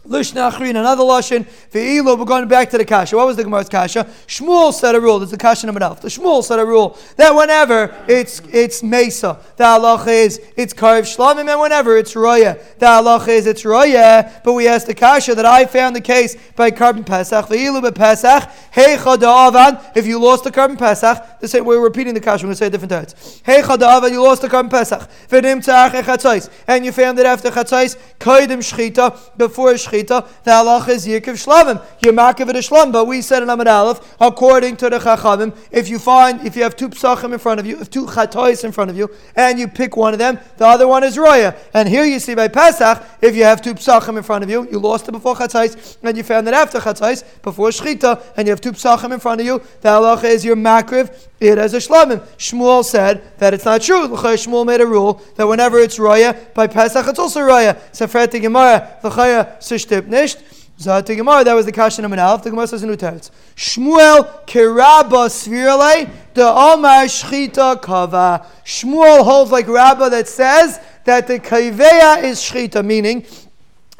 Lishna 0.07 0.53
Achrin, 0.53 0.71
another 0.71 1.03
Lashon. 1.03 1.47
Ve'ilu, 1.73 2.19
we're 2.19 2.27
going 2.27 2.47
back 2.47 2.69
to 2.69 2.77
the 2.77 2.85
Kasha. 2.85 3.17
What 3.17 3.27
was 3.27 3.37
the 3.37 3.43
Gemara's 3.43 3.71
Kasha? 3.71 4.05
Shmuel 4.27 4.71
said 4.75 4.95
a 4.95 5.01
rule. 5.01 5.19
This 5.19 5.29
is 5.29 5.31
the 5.31 5.39
Kasha 5.39 5.65
number 5.65 5.81
The 5.81 6.09
Shmuel 6.09 6.45
said 6.45 6.59
a 6.59 6.67
rule 6.67 6.99
that 7.17 7.35
whenever 7.35 7.95
it's 8.07 8.43
it's 8.53 8.83
Mesa, 8.83 9.39
the 9.57 9.65
halacha 9.65 10.09
is 10.09 10.43
it's 10.59 10.75
Karv 10.75 11.05
Shlamim, 11.05 11.49
and 11.49 11.59
whenever 11.59 11.97
it's 11.97 12.15
Roya, 12.15 12.59
the 12.79 12.87
halacha 12.87 13.29
is 13.29 13.47
it's 13.47 13.65
Roya. 13.65 14.31
But 14.45 14.53
we 14.53 14.69
asked 14.69 14.89
the 14.89 14.95
Kasha 14.95 15.35
that 15.37 15.47
I 15.47 15.65
found 15.65 15.97
the 15.97 16.03
case 16.03 16.37
by 16.55 16.71
Korban 16.71 17.07
Pesach. 17.07 17.47
Ve'ilu 17.47 17.83
be 17.83 17.91
Pesach. 17.91 18.43
Hey 18.73 18.97
Chadavan, 18.99 19.97
if 19.97 20.07
you 20.07 20.21
lost 20.21 20.45
the 20.45 20.51
Korban 20.51 20.79
Pesach, 20.79 21.47
same, 21.47 21.65
we're 21.65 21.81
repeating 21.81 22.13
the 22.13 22.21
Kasha, 22.21 22.45
we're 22.45 22.49
going 22.49 22.53
to 22.53 22.59
say 22.59 22.67
it 22.67 22.71
different 22.71 22.91
times. 22.91 23.41
Hey 23.43 23.63
Chadavan, 23.63 24.11
you 24.11 24.23
lost 24.23 24.43
the 24.43 24.49
Korban 24.49 24.69
Pesach. 24.69 25.09
Ve'nim 25.31 25.65
Tzach 25.65 26.51
and 26.69 26.85
you 26.85 26.93
found 26.93 27.19
it 27.19 27.25
after 27.25 27.51
Chatzais, 27.51 27.97
Kaidim 28.19 28.59
Shchita, 28.59 29.39
before 29.39 29.73
Shchita 29.73 29.94
shchita, 29.95 30.27
the 30.45 30.51
halach 30.51 30.89
is 30.89 31.07
yirkiv 31.07 31.35
shlamim. 31.35 31.85
You're 32.03 32.13
makav 32.13 32.49
it 32.49 32.57
a 32.57 32.59
shlam, 32.59 32.93
but 32.93 33.07
we 33.07 33.21
said 33.23 33.43
in 33.43 33.51
Amid 33.51 33.69
Aleph, 33.69 34.17
according 34.21 34.77
to 34.79 34.91
the 34.91 34.99
chachamim, 34.99 35.57
if 35.71 35.89
you 35.89 35.99
find, 35.99 36.47
if 36.47 36.57
you 36.57 36.63
have 36.63 36.77
two 36.77 36.89
psachim 36.89 37.33
in 37.33 37.39
front 37.39 37.61
of 37.61 37.67
you, 37.67 37.81
if 37.81 37.91
two 37.91 38.07
chatois 38.07 38.65
in 38.65 38.73
front 38.73 38.91
of 38.91 38.97
you, 38.97 39.11
and 39.37 39.59
you 39.59 39.69
pick 39.69 39.97
one 39.97 40.13
of 40.13 40.19
them, 40.19 40.39
the 40.57 40.67
other 40.67 40.89
one 40.89 41.05
is 41.05 41.19
roya. 41.19 41.55
And 41.73 41.89
here 41.89 42.05
you 42.05 42.19
see 42.19 42.35
by 42.35 42.49
Pesach, 42.49 43.03
if 43.21 43.37
you 43.37 43.45
have 43.45 43.63
two 43.63 43.75
psachim 43.75 44.17
in 44.17 44.23
front 44.23 44.45
of 44.45 44.51
you, 44.51 44.69
you 44.71 44.79
lost 44.79 45.09
it 45.09 45.13
before 45.13 45.35
chatzais, 45.35 45.97
and 46.03 46.17
you 46.17 46.23
found 46.23 46.49
it 46.49 46.55
after 46.55 46.79
chatzais, 46.79 47.25
before 47.43 47.69
shchita, 47.71 48.23
and 48.37 48.47
you 48.47 48.53
have 48.53 48.61
two 48.61 48.73
psachim 48.73 49.13
in 49.13 49.21
front 49.21 49.41
of 49.41 49.47
you, 49.47 49.59
the 49.81 49.89
halacha 49.89 50.25
is 50.25 50.45
your 50.45 50.57
makriv, 50.57 51.29
it 51.41 51.59
as 51.59 51.75
a 51.75 51.79
shlamim. 51.79 52.21
Shmuel 52.39 52.85
said 52.85 53.39
that 53.39 53.53
it's 53.53 53.65
not 53.65 53.83
true. 53.83 54.09
Shmuel 54.09 54.67
made 54.67 54.81
a 54.81 54.87
rule 54.87 55.21
that 55.37 55.47
whenever 55.47 55.79
it's 55.79 55.99
roya, 55.99 56.35
by 56.55 56.67
Pesach 56.67 57.07
it's 57.07 57.19
also 57.19 57.43
roya. 57.43 57.77
Sefer 57.93 58.27
Gemara, 58.27 58.99
l'chaya 59.03 59.61
nisht. 59.87 60.43
Zati 60.79 61.17
Gemara, 61.17 61.45
that 61.45 61.55
was 61.55 61.67
the 61.67 61.73
Kasha 61.73 62.03
number 62.03 62.17
Alf. 62.17 62.43
The 62.43 62.51
Gemara 62.51 62.67
says 62.67 62.83
in 62.83 62.91
Uteretz. 62.91 63.31
Shmuel 63.55 64.45
kirabba 64.45 65.29
svirale 65.29 66.11
the 66.35 66.45
Omar 66.45 67.05
shchita 67.05 67.81
kava. 67.81 68.45
Shmuel 68.65 69.23
holds 69.23 69.53
like 69.53 69.69
Rabba 69.69 70.11
that 70.11 70.27
says 70.27 70.81
that 71.05 71.29
the 71.29 71.39
kaveya 71.39 72.25
is 72.25 72.41
shchita, 72.41 72.85
meaning 72.85 73.25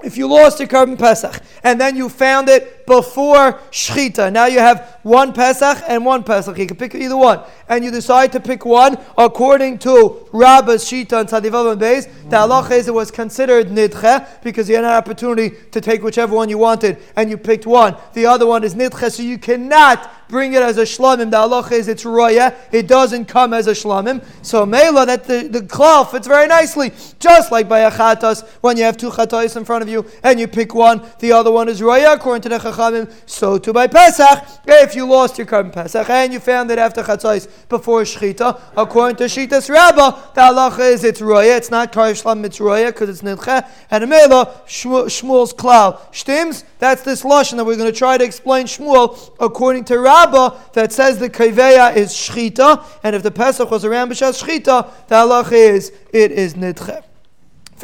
if 0.03 0.17
you 0.17 0.27
lost 0.27 0.59
your 0.59 0.69
korban 0.69 0.99
Pesach 0.99 1.41
and 1.63 1.81
then 1.81 1.97
you 1.97 2.09
found 2.09 2.49
it 2.49 2.74
before 2.87 3.55
Shchita, 3.71 4.33
now 4.33 4.47
you 4.47 4.59
have 4.59 4.99
one 5.03 5.33
Pesach 5.33 5.83
and 5.87 6.05
one 6.05 6.25
Pesach. 6.25 6.57
You 6.59 6.67
can 6.67 6.77
pick 6.77 6.95
either 6.95 7.17
one. 7.17 7.41
And 7.69 7.85
you 7.85 7.91
decide 7.91 8.33
to 8.33 8.41
pick 8.41 8.65
one 8.65 8.99
according 9.17 9.79
to 9.81 10.29
Rabba's 10.33 10.85
Shita 10.85 11.21
and 11.21 11.29
Tzadivav 11.29 11.73
and 11.73 11.81
Beis. 11.81 12.05
The 12.31 12.37
halacha 12.37 12.73
is 12.73 12.89
it 12.89 12.95
was 12.95 13.11
considered 13.11 13.69
Nidche 13.69 14.43
because 14.43 14.69
you 14.69 14.77
had 14.77 14.85
an 14.85 14.91
opportunity 14.91 15.57
to 15.71 15.81
take 15.81 16.03
whichever 16.03 16.35
one 16.35 16.49
you 16.49 16.59
wanted 16.59 16.99
and 17.17 17.31
you 17.31 17.37
picked 17.37 17.67
one. 17.67 17.97
The 18.13 18.27
other 18.27 18.47
one 18.47 18.65
is 18.65 18.75
Nidche, 18.75 19.11
so 19.11 19.23
you 19.23 19.39
cannot 19.39 20.11
bring 20.29 20.55
it 20.55 20.63
as 20.63 20.79
a 20.79 20.83
shlamim. 20.83 21.31
The 21.31 21.37
halacha 21.37 21.73
is 21.73 21.89
it's 21.89 22.05
roya. 22.05 22.55
It 22.73 22.89
doesn't 22.89 23.27
come 23.27 23.53
as 23.53 23.67
a 23.67 23.73
shlamim. 23.73 24.25
So 24.43 24.67
mela 24.67 25.07
that 25.07 25.25
the, 25.25 25.49
the 25.49 25.61
klal 25.61 26.11
fits 26.11 26.27
very 26.27 26.47
nicely. 26.47 26.93
Just 27.19 27.53
like 27.53 27.69
by 27.69 27.81
a 27.81 27.91
chatas, 27.91 28.47
when 28.61 28.77
you 28.77 28.85
have 28.85 28.97
two 28.97 29.11
chatas 29.11 29.57
in 29.57 29.65
front 29.65 29.83
of 29.83 29.89
you 29.89 30.07
and 30.23 30.41
you 30.41 30.49
pick 30.49 30.75
one, 30.75 31.03
the 31.21 31.33
other 31.33 31.51
one 31.51 31.69
is 31.69 31.83
roya 31.83 32.15
according 32.15 32.43
to 32.43 32.49
the 32.49 32.59
chachamim. 32.75 33.11
So 33.27 33.59
too 33.59 33.73
by 33.73 33.87
Pesach, 33.87 34.45
if 34.67 34.95
you 34.95 35.07
lost 35.07 35.39
your 35.39 35.47
korban 35.47 35.73
Pesach 35.73 36.09
and 36.11 36.33
you 36.33 36.41
found 36.41 36.71
it 36.71 36.79
after 36.79 37.03
chatas 37.03 37.49
before 37.69 38.03
shchita, 38.03 38.61
according 38.77 39.17
to 39.17 39.25
Shitas 39.25 39.69
Rabbah, 39.69 40.33
the 40.35 40.41
halacha 40.41 40.93
is 40.93 41.05
it's 41.05 41.21
roya. 41.21 41.57
It's 41.57 41.71
not 41.71 41.93
kar 41.93 42.11
shlam, 42.11 42.45
it's 42.45 42.61
roya 42.61 42.87
because 42.87 43.09
it's 43.09 43.23
nidcha. 43.23 43.69
And 43.91 44.09
mela 44.09 44.63
Shmuel's 44.67 45.55
klal 45.55 45.99
stims. 46.13 46.65
That's 46.79 47.03
this 47.03 47.23
lashon 47.23 47.57
that 47.57 47.65
we're 47.65 47.77
going 47.77 47.91
to 47.91 47.99
try 47.99 48.19
to 48.19 48.25
explain 48.25 48.67
Shmuel 48.67 49.35
according 49.41 49.85
to 49.87 49.99
Rabbah 49.99 50.59
that 50.73 50.93
says 50.93 51.19
the 51.19 51.31
kaveya 51.31 51.97
is 51.97 52.13
shchita, 52.13 52.85
and 53.03 53.17
if 53.17 53.23
the 53.23 53.31
Pesach 53.31 53.71
was 53.71 53.85
around 53.85 54.11
b'shas 54.11 54.43
shchita, 54.43 55.07
the 55.09 55.15
halach 55.15 55.53
is 55.53 55.93
it 56.13 56.33
is 56.33 56.55
nidche. 56.55 57.03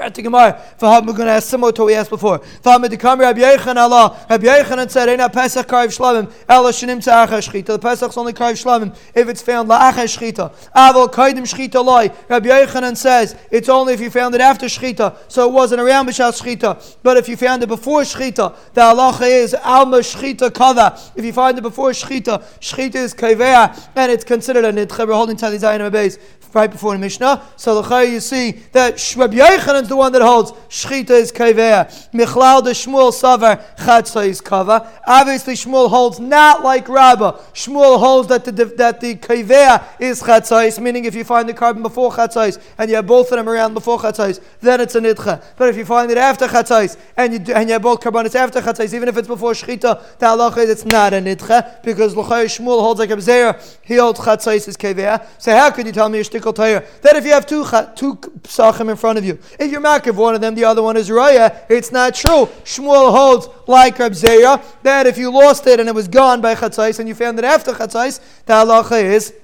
Frat 0.00 0.14
Gemara. 0.14 0.62
We're 0.80 1.12
going 1.12 1.26
to 1.26 1.32
ask 1.32 1.50
similar 1.50 1.72
to 1.72 1.82
what 1.82 1.88
we 1.88 1.94
asked 1.94 2.08
before. 2.08 2.40
Rabbi 2.64 2.88
Yechon 2.88 3.76
Allah. 3.76 4.16
Rabbi 4.30 4.46
Yechon 4.46 4.90
said, 4.90 5.10
"Eina 5.10 5.30
Pesach 5.30 5.66
Karv 5.66 5.88
Shlamim. 5.88 6.32
Ela 6.48 6.72
Shenim 6.72 7.00
Tzachar 7.00 7.28
Shchita. 7.28 7.66
The 7.66 7.78
Pesach's 7.78 8.16
only 8.16 8.32
Karv 8.32 8.52
Shlamim 8.52 8.96
if 9.14 9.28
it's 9.28 9.42
found 9.42 9.68
La'achar 9.68 10.06
Shchita. 10.06 10.54
Aval 10.74 11.12
Kaidim 11.12 11.42
Shchita 11.42 11.84
Loi. 11.84 12.10
Rabbi 12.30 12.48
Yechon 12.48 12.96
says 12.96 13.36
it's 13.50 13.68
only 13.68 13.92
if 13.92 14.00
you 14.00 14.08
found 14.08 14.34
it 14.34 14.40
after 14.40 14.64
Shchita, 14.64 15.18
so 15.28 15.46
it 15.46 15.52
wasn't 15.52 15.82
around 15.82 16.08
B'shas 16.08 16.40
Shchita. 16.40 16.96
But 17.02 17.18
if 17.18 17.28
you 17.28 17.36
found 17.36 17.62
it 17.62 17.68
before 17.68 18.00
Shchita, 18.00 18.56
the 18.72 18.80
halacha 18.80 19.28
is 19.28 19.52
Alma 19.52 19.98
Shchita 19.98 20.54
Kava. 20.54 20.98
If 21.14 21.26
you 21.26 21.34
find 21.34 21.58
it 21.58 21.60
before 21.60 21.90
Shchita, 21.90 22.42
Shchita 22.58 22.94
is 22.94 23.12
Kavea, 23.12 23.88
and 23.94 24.10
it's 24.10 24.24
considered 24.24 24.64
a 24.64 24.72
Nidche. 24.72 25.06
We're 25.06 25.12
holding 25.12 25.36
Tali 25.36 25.58
Zayin 25.58 25.92
base. 25.92 26.16
right 26.54 26.70
before 26.70 26.92
the 26.92 26.98
Mishnah. 26.98 27.42
So 27.56 27.80
the 27.80 28.00
you 28.00 28.20
see 28.20 28.52
that 28.72 29.14
Rabbi 29.16 29.36
Yochanan 29.36 29.82
is 29.82 29.89
the 29.90 29.96
one 29.96 30.12
that 30.12 30.22
holds 30.22 30.52
Shchita 30.70 31.10
is 31.10 31.30
Kaveh. 31.30 32.10
Michlal 32.12 32.64
de 32.64 32.70
Shmuel 32.70 33.12
Savar 33.12 33.62
Chatzah 33.76 34.26
is 34.26 34.40
Kava. 34.40 34.90
Obviously, 35.06 35.54
Shmuel 35.54 35.90
holds 35.90 36.18
not 36.18 36.64
like 36.64 36.88
Rabbah. 36.88 37.32
Shmuel 37.52 37.98
holds 37.98 38.28
that 38.28 38.44
the 38.44 38.52
that 38.52 39.00
the 39.00 39.16
Kaveh 39.16 39.84
is 40.00 40.22
Chatzah, 40.22 40.80
meaning 40.80 41.04
if 41.04 41.14
you 41.14 41.24
find 41.24 41.48
the 41.48 41.52
korban 41.54 41.82
before 41.82 42.10
Chatzah 42.12 42.58
and 42.78 42.88
you 42.88 42.96
have 42.96 43.06
both 43.06 43.30
of 43.32 43.36
them 43.36 43.48
around 43.48 43.74
before 43.74 43.98
Chatzah, 43.98 44.40
then 44.60 44.80
it's 44.80 44.94
a 44.94 45.00
Nidcha. 45.00 45.42
But 45.56 45.68
if 45.68 45.76
you 45.76 45.84
find 45.84 46.10
it 46.10 46.18
after 46.18 46.46
Chatzah 46.46 46.96
and 47.16 47.32
you 47.32 47.54
and 47.54 47.68
you 47.68 47.74
have 47.74 47.82
both 47.82 48.00
korbanos 48.00 48.34
after 48.34 48.60
Chatzah, 48.60 48.94
even 48.94 49.08
if 49.08 49.16
it's 49.16 49.28
before 49.28 49.52
Shchita, 49.52 50.18
the 50.18 50.26
halacha 50.26 50.58
is 50.58 50.70
it's 50.70 50.84
not 50.84 51.12
a 51.12 51.16
Nidcha 51.16 51.82
because 51.82 52.16
L'chai 52.16 52.44
Shmuel 52.44 52.80
holds 52.80 53.00
like 53.00 53.10
Abzera, 53.10 53.60
he 53.82 53.96
holds 53.96 54.20
Chatzah 54.20 54.54
is 54.54 54.76
Kaveh. 54.76 55.26
So 55.38 55.52
how 55.52 55.70
could 55.70 55.86
you 55.86 55.92
tell 55.92 56.08
me 56.08 56.20
a 56.20 56.22
shtickle 56.22 56.54
tire 56.54 56.86
that 57.02 57.16
if 57.16 57.24
you 57.24 57.32
have 57.32 57.44
two 57.44 57.64
two 57.96 58.14
psachim 58.42 58.88
in 58.88 58.96
front 58.96 59.18
of 59.18 59.24
you, 59.24 59.38
if 59.58 59.69
you're 59.70 59.80
makiv 59.80 60.14
one 60.14 60.34
of 60.34 60.40
them, 60.40 60.54
the 60.54 60.64
other 60.64 60.82
one 60.82 60.96
is 60.96 61.08
raya, 61.08 61.64
it's 61.68 61.92
not 61.92 62.14
true. 62.14 62.46
Shmuel 62.64 63.12
holds 63.12 63.48
like 63.66 63.98
Reb 63.98 64.14
that 64.14 65.06
if 65.06 65.18
you 65.18 65.30
lost 65.30 65.66
it 65.66 65.80
and 65.80 65.88
it 65.88 65.94
was 65.94 66.08
gone 66.08 66.40
by 66.40 66.54
chatzais 66.54 66.98
and 66.98 67.08
you 67.08 67.14
found 67.14 67.38
it 67.38 67.44
after 67.44 67.72
chatzais, 67.72 68.20
the 68.46 68.52
halacha 68.52 69.02
is 69.02 69.34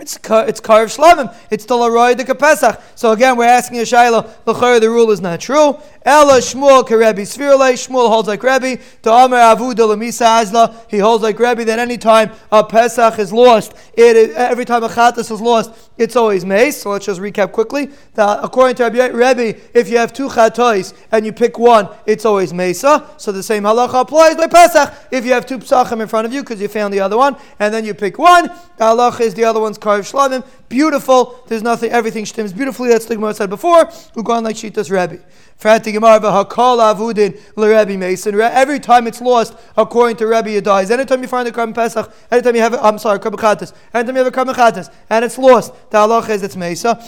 it's 0.00 0.16
it's 0.16 0.60
karv 0.60 0.96
shlamim. 0.96 1.34
It's 1.50 1.64
still 1.64 1.84
a 1.84 1.90
roy 1.90 2.14
de 2.14 2.24
kapesach. 2.24 2.80
So 2.94 3.12
again, 3.12 3.36
we're 3.36 3.44
asking 3.44 3.78
a 3.78 3.82
shayla. 3.82 4.80
The 4.80 4.88
rule 4.88 5.10
is 5.10 5.20
not 5.20 5.40
true. 5.40 5.78
Ella 6.02 6.38
Shmuel 6.38 6.86
Karebi 6.88 7.26
Svirle. 7.26 7.72
Shmuel 7.74 8.08
holds 8.08 8.26
like 8.26 8.42
Rebbe. 8.42 8.82
To 9.02 9.12
Amar 9.12 9.38
Avu 9.54 9.74
de 9.74 9.82
Lamisa 9.82 10.40
Azla. 10.40 10.84
He 10.88 10.98
holds 10.98 11.22
like 11.22 11.38
Rebbe 11.38 11.64
that 11.66 11.78
any 11.78 11.98
time 11.98 12.32
a 12.50 12.64
Pesach 12.64 13.18
is 13.18 13.32
lost, 13.32 13.74
it 13.94 14.30
every 14.30 14.64
time 14.64 14.82
a 14.82 14.88
Chatas 14.88 15.30
is 15.30 15.40
lost, 15.40 15.90
it's 15.98 16.16
always 16.16 16.44
mace. 16.44 16.80
So 16.80 16.90
let's 16.90 17.04
just 17.04 17.20
recap 17.20 17.52
quickly. 17.52 17.90
That 18.14 18.42
according 18.42 18.76
to 18.76 18.86
Rebbe, 18.86 19.60
if 19.74 19.90
you 19.90 19.98
have 19.98 20.12
two 20.12 20.28
Chatos 20.28 20.94
and 21.12 21.26
you 21.26 21.32
pick 21.32 21.58
one, 21.58 21.88
it's 22.06 22.24
always 22.24 22.54
Mesa. 22.54 23.06
So 23.18 23.32
the 23.32 23.42
same 23.42 23.64
halacha 23.64 24.00
applies 24.00 24.36
by 24.36 24.46
Pesach. 24.46 24.94
If 25.10 25.26
you 25.26 25.32
have 25.32 25.44
two 25.44 25.58
Pesachim 25.58 26.00
in 26.00 26.08
front 26.08 26.26
of 26.26 26.32
you 26.32 26.42
because 26.42 26.60
you 26.60 26.68
found 26.68 26.94
the 26.94 27.00
other 27.00 27.18
one, 27.18 27.36
and 27.58 27.74
then 27.74 27.84
you 27.84 27.92
pick 27.92 28.18
one, 28.18 28.44
the 28.44 28.84
halacha 28.84 29.20
is 29.20 29.34
the 29.34 29.44
other 29.44 29.60
one's 29.60 29.78
Karv 29.78 29.89
Beautiful. 30.68 31.42
There's 31.46 31.62
nothing. 31.62 31.90
Everything 31.90 32.26
stems 32.26 32.52
beautifully. 32.52 32.90
That's 32.90 33.06
the 33.06 33.16
Gemara 33.16 33.34
said 33.34 33.50
before. 33.50 33.90
We're 34.14 34.22
going 34.22 34.44
like 34.44 34.56
Shitas 34.56 34.90
Rebbe. 34.90 35.22
Every 35.62 35.92
time 38.80 39.06
it's 39.06 39.20
lost, 39.20 39.54
according 39.76 40.16
to 40.16 40.26
Rebbe, 40.26 40.56
it 40.56 40.64
dies. 40.64 40.90
Anytime 40.90 41.20
you 41.20 41.28
find 41.28 41.46
a 41.48 41.52
Karm 41.52 41.74
Pesach, 41.74 42.10
anytime 42.30 42.54
you 42.54 42.62
have, 42.62 42.72
I'm 42.74 42.96
sorry, 42.98 43.18
Karm 43.18 43.34
Chatas, 43.34 43.74
anytime 43.92 44.16
you 44.16 44.24
have 44.24 44.34
a 44.34 44.36
Karm 44.36 44.46
Chatas, 44.54 44.90
and 45.10 45.22
it's 45.22 45.36
lost, 45.36 45.74
the 45.90 45.98
halach 45.98 46.30
is 46.30 46.42
it's 46.42 46.56
Mesa. 46.56 46.98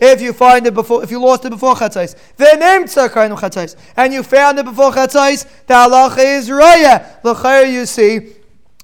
If 0.00 0.22
you 0.22 0.32
find 0.32 0.66
it 0.66 0.72
before, 0.72 1.04
if 1.04 1.10
you 1.10 1.20
lost 1.20 1.44
it 1.44 1.50
before 1.50 1.74
Chatzais, 1.74 2.14
and 3.96 4.14
you 4.14 4.22
found 4.22 4.58
it 4.58 4.64
before 4.64 4.92
Chatzais, 4.92 5.46
the 5.66 5.74
halach 5.74 6.16
is 6.16 6.48
Raya. 6.48 7.04
L'chayr 7.24 7.70
you 7.70 7.84
see, 7.84 8.32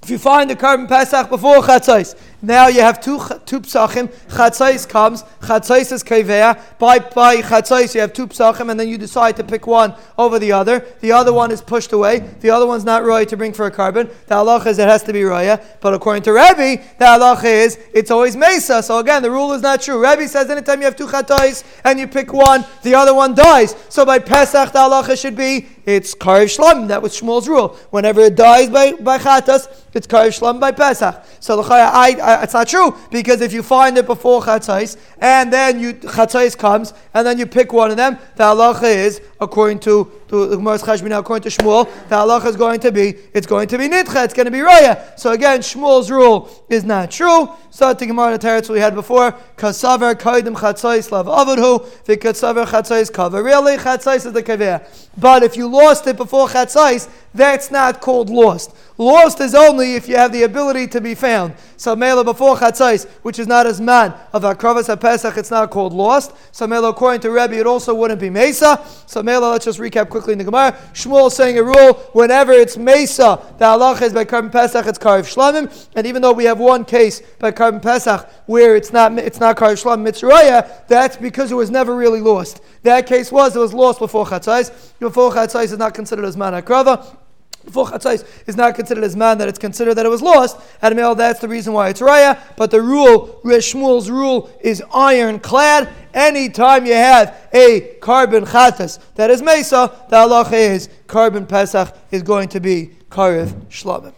if 0.02 0.10
you 0.10 0.18
find 0.18 0.50
the 0.50 0.56
korban 0.56 0.88
Pesach 0.88 1.28
before 1.28 1.60
Chatzais, 1.62 2.14
now 2.42 2.68
you 2.68 2.80
have 2.80 3.00
two 3.00 3.18
two 3.44 3.60
psachim. 3.60 4.08
Chatzais 4.28 4.88
comes. 4.88 5.22
Chatzais 5.42 5.92
is 5.92 6.02
kaveh. 6.02 6.58
By 6.78 6.98
by 6.98 7.42
chatzais 7.42 7.94
you 7.94 8.00
have 8.00 8.12
two 8.12 8.26
psachim, 8.26 8.70
and 8.70 8.80
then 8.80 8.88
you 8.88 8.96
decide 8.96 9.36
to 9.36 9.44
pick 9.44 9.66
one 9.66 9.94
over 10.16 10.38
the 10.38 10.52
other. 10.52 10.84
The 11.00 11.12
other 11.12 11.32
one 11.32 11.50
is 11.50 11.60
pushed 11.60 11.92
away. 11.92 12.20
The 12.40 12.50
other 12.50 12.66
one's 12.66 12.84
not 12.84 13.04
roy 13.04 13.24
to 13.26 13.36
bring 13.36 13.52
for 13.52 13.66
a 13.66 13.70
korban. 13.70 14.10
The 14.26 14.36
halach 14.36 14.66
is 14.66 14.78
it 14.78 14.88
has 14.88 15.02
to 15.04 15.12
be 15.12 15.22
roya. 15.22 15.60
But 15.80 15.92
according 15.94 16.22
to 16.24 16.32
Rebbe, 16.32 16.82
the 16.98 17.04
halach 17.04 17.44
is 17.44 17.78
it's 17.92 18.10
always 18.10 18.36
mesa. 18.36 18.82
So 18.82 18.98
again, 18.98 19.22
the 19.22 19.30
rule 19.30 19.52
is 19.52 19.62
not 19.62 19.82
true. 19.82 20.02
Rebbe 20.02 20.26
says 20.26 20.48
anytime 20.48 20.80
you 20.80 20.86
have 20.86 20.96
two 20.96 21.06
chatzais 21.06 21.64
and 21.84 22.00
you 22.00 22.06
pick 22.06 22.32
one, 22.32 22.64
the 22.82 22.94
other 22.94 23.14
one 23.14 23.34
dies. 23.34 23.76
So 23.88 24.06
by 24.06 24.18
Pesach, 24.18 24.72
the 24.72 24.78
halacha 24.78 25.20
should 25.20 25.36
be 25.36 25.68
it's 25.84 26.14
karev 26.14 26.56
shlam. 26.56 26.88
That 26.88 27.02
was 27.02 27.18
Shmuel's 27.18 27.48
rule. 27.48 27.76
Whenever 27.90 28.20
it 28.20 28.34
dies 28.36 28.68
by 28.70 28.92
by 28.92 29.18
chatas, 29.18 29.68
it's 29.92 30.06
karev 30.06 30.38
shlam 30.38 30.60
by 30.60 30.72
Pesach. 30.72 31.24
So 31.40 31.60
the 31.60 31.62
I, 31.72 32.16
I 32.22 32.29
Uh, 32.30 32.38
it's 32.44 32.54
not 32.54 32.68
true 32.68 32.96
because 33.10 33.40
if 33.40 33.52
you 33.52 33.60
find 33.60 33.98
it 33.98 34.06
before 34.06 34.40
chatzais 34.40 34.96
and 35.18 35.52
then 35.52 35.80
you 35.80 35.94
chatzais 35.94 36.56
comes 36.56 36.94
and 37.12 37.26
then 37.26 37.36
you 37.40 37.44
pick 37.44 37.72
one 37.72 37.90
of 37.90 37.96
them, 37.96 38.16
the 38.36 38.44
halacha 38.44 38.84
is 38.84 39.20
according 39.40 39.80
to 39.80 40.12
the 40.30 40.56
Gemara's 40.56 40.82
Chashbina, 40.82 41.18
according 41.18 41.50
to 41.50 41.56
Shmuel, 41.56 41.84
the 42.08 42.16
halacha 42.16 42.46
is 42.46 42.56
going 42.56 42.80
to 42.80 42.92
be 42.92 43.14
it's 43.34 43.46
going 43.46 43.68
to 43.68 43.78
be 43.78 43.88
nitcha, 43.88 44.24
it's 44.24 44.34
going 44.34 44.46
to 44.46 44.50
be 44.50 44.58
raya. 44.58 45.18
So 45.18 45.32
again, 45.32 45.60
Shmuel's 45.60 46.10
rule 46.10 46.48
is 46.68 46.84
not 46.84 47.10
true. 47.10 47.50
So 47.70 47.92
the 47.92 48.06
Gemara 48.06 48.38
teretz 48.38 48.68
we 48.68 48.80
had 48.80 48.94
before, 48.94 49.32
kasaver 49.56 50.14
kaidim 50.14 50.56
chatzais 50.56 51.10
lav 51.10 51.26
avadhu, 51.26 51.84
v'kasaver 52.04 52.66
chatzais 52.66 53.12
kava. 53.12 53.42
Really, 53.42 53.76
chatzais 53.76 54.26
is 54.26 54.32
the 54.32 54.42
kaveh. 54.42 55.08
But 55.18 55.42
if 55.42 55.56
you 55.56 55.68
lost 55.68 56.06
it 56.06 56.16
before 56.16 56.48
chatzais, 56.48 57.08
that's 57.34 57.70
not 57.70 58.00
called 58.00 58.28
lost. 58.28 58.74
Lost 59.00 59.40
is 59.40 59.54
only 59.54 59.94
if 59.94 60.08
you 60.10 60.16
have 60.16 60.30
the 60.30 60.42
ability 60.42 60.86
to 60.88 61.00
be 61.00 61.14
found. 61.14 61.54
So 61.78 61.96
Mela 61.96 62.22
before 62.22 62.54
Chatzais, 62.56 63.08
which 63.22 63.38
is 63.38 63.46
not 63.46 63.66
as 63.66 63.80
man 63.80 64.12
of 64.34 64.42
Akravas 64.42 64.94
HaPesach, 64.94 65.38
it's 65.38 65.50
not 65.50 65.70
called 65.70 65.94
lost. 65.94 66.34
So 66.52 66.66
Mela, 66.66 66.90
according 66.90 67.22
to 67.22 67.30
Rebbe, 67.30 67.58
it 67.58 67.66
also 67.66 67.94
wouldn't 67.94 68.20
be 68.20 68.28
Mesa. 68.28 68.84
So 69.06 69.22
Mela, 69.22 69.52
let's 69.52 69.64
just 69.64 69.78
recap 69.78 70.10
quickly 70.10 70.19
in 70.28 70.38
the 70.38 70.44
Gemara. 70.44 70.72
Shmuel 70.92 71.30
saying 71.30 71.58
a 71.58 71.62
rule, 71.62 71.94
whenever 72.12 72.52
it's 72.52 72.76
Mesa, 72.76 73.40
the 73.58 73.64
halach 73.64 74.02
is 74.02 74.12
by 74.12 74.24
Karban 74.24 74.52
Pesach, 74.52 74.86
it's 74.86 74.98
Karev 74.98 75.26
Shlamim. 75.32 75.88
And 75.96 76.06
even 76.06 76.22
though 76.22 76.32
we 76.32 76.44
have 76.44 76.58
one 76.58 76.84
case 76.84 77.22
by 77.38 77.52
Karban 77.52 77.82
Pesach 77.82 78.28
where 78.46 78.76
it's 78.76 78.92
not 78.92 79.18
it's 79.18 79.40
not 79.40 79.56
Karev 79.56 79.82
Shlamim 79.82 80.08
Mitzraya, 80.08 80.86
that's 80.88 81.16
because 81.16 81.52
it 81.52 81.56
was 81.56 81.70
never 81.70 81.94
really 81.94 82.20
lost. 82.20 82.60
That 82.82 83.06
case 83.06 83.30
was, 83.30 83.56
it 83.56 83.58
was 83.58 83.74
lost 83.74 83.98
before 83.98 84.26
Chatzais. 84.26 84.98
Before 84.98 85.32
Chatzais 85.32 85.64
is 85.64 85.78
not 85.78 85.94
considered 85.94 86.24
as 86.24 86.36
man 86.36 86.52
Akrava. 86.52 87.16
Before 87.64 87.86
chatzais 87.86 88.26
is 88.46 88.56
not 88.56 88.74
considered 88.74 89.04
as 89.04 89.16
man, 89.16 89.38
that 89.38 89.48
it's 89.48 89.58
considered 89.58 89.94
that 89.94 90.06
it 90.06 90.08
was 90.08 90.22
lost. 90.22 90.56
At 90.80 90.96
male, 90.96 91.14
that's 91.14 91.40
the 91.40 91.48
reason 91.48 91.72
why 91.72 91.90
it's 91.90 92.00
raya. 92.00 92.38
But 92.56 92.70
the 92.70 92.80
rule, 92.80 93.40
Shmuel's 93.44 94.10
rule, 94.10 94.50
is 94.60 94.82
ironclad. 94.94 95.88
Anytime 96.14 96.86
you 96.86 96.94
have 96.94 97.48
a 97.52 97.96
korban 98.00 98.46
chatas 98.46 98.98
that 99.14 99.30
is 99.30 99.42
mesa, 99.42 99.94
the 100.08 100.16
halacha 100.16 100.52
is 100.52 100.88
korban 101.06 101.48
pesach 101.48 101.94
is 102.10 102.22
going 102.22 102.48
to 102.48 102.60
be 102.60 102.92
karev 103.10 103.48
shlamim. 103.66 104.14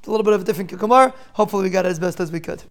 It's 0.00 0.08
a 0.08 0.10
little 0.10 0.24
bit 0.24 0.34
of 0.34 0.42
a 0.42 0.44
different 0.44 0.76
kumar. 0.78 1.14
Hopefully, 1.34 1.62
we 1.64 1.70
got 1.70 1.86
it 1.86 1.90
as 1.90 1.98
best 1.98 2.20
as 2.20 2.32
we 2.32 2.40
could. 2.40 2.62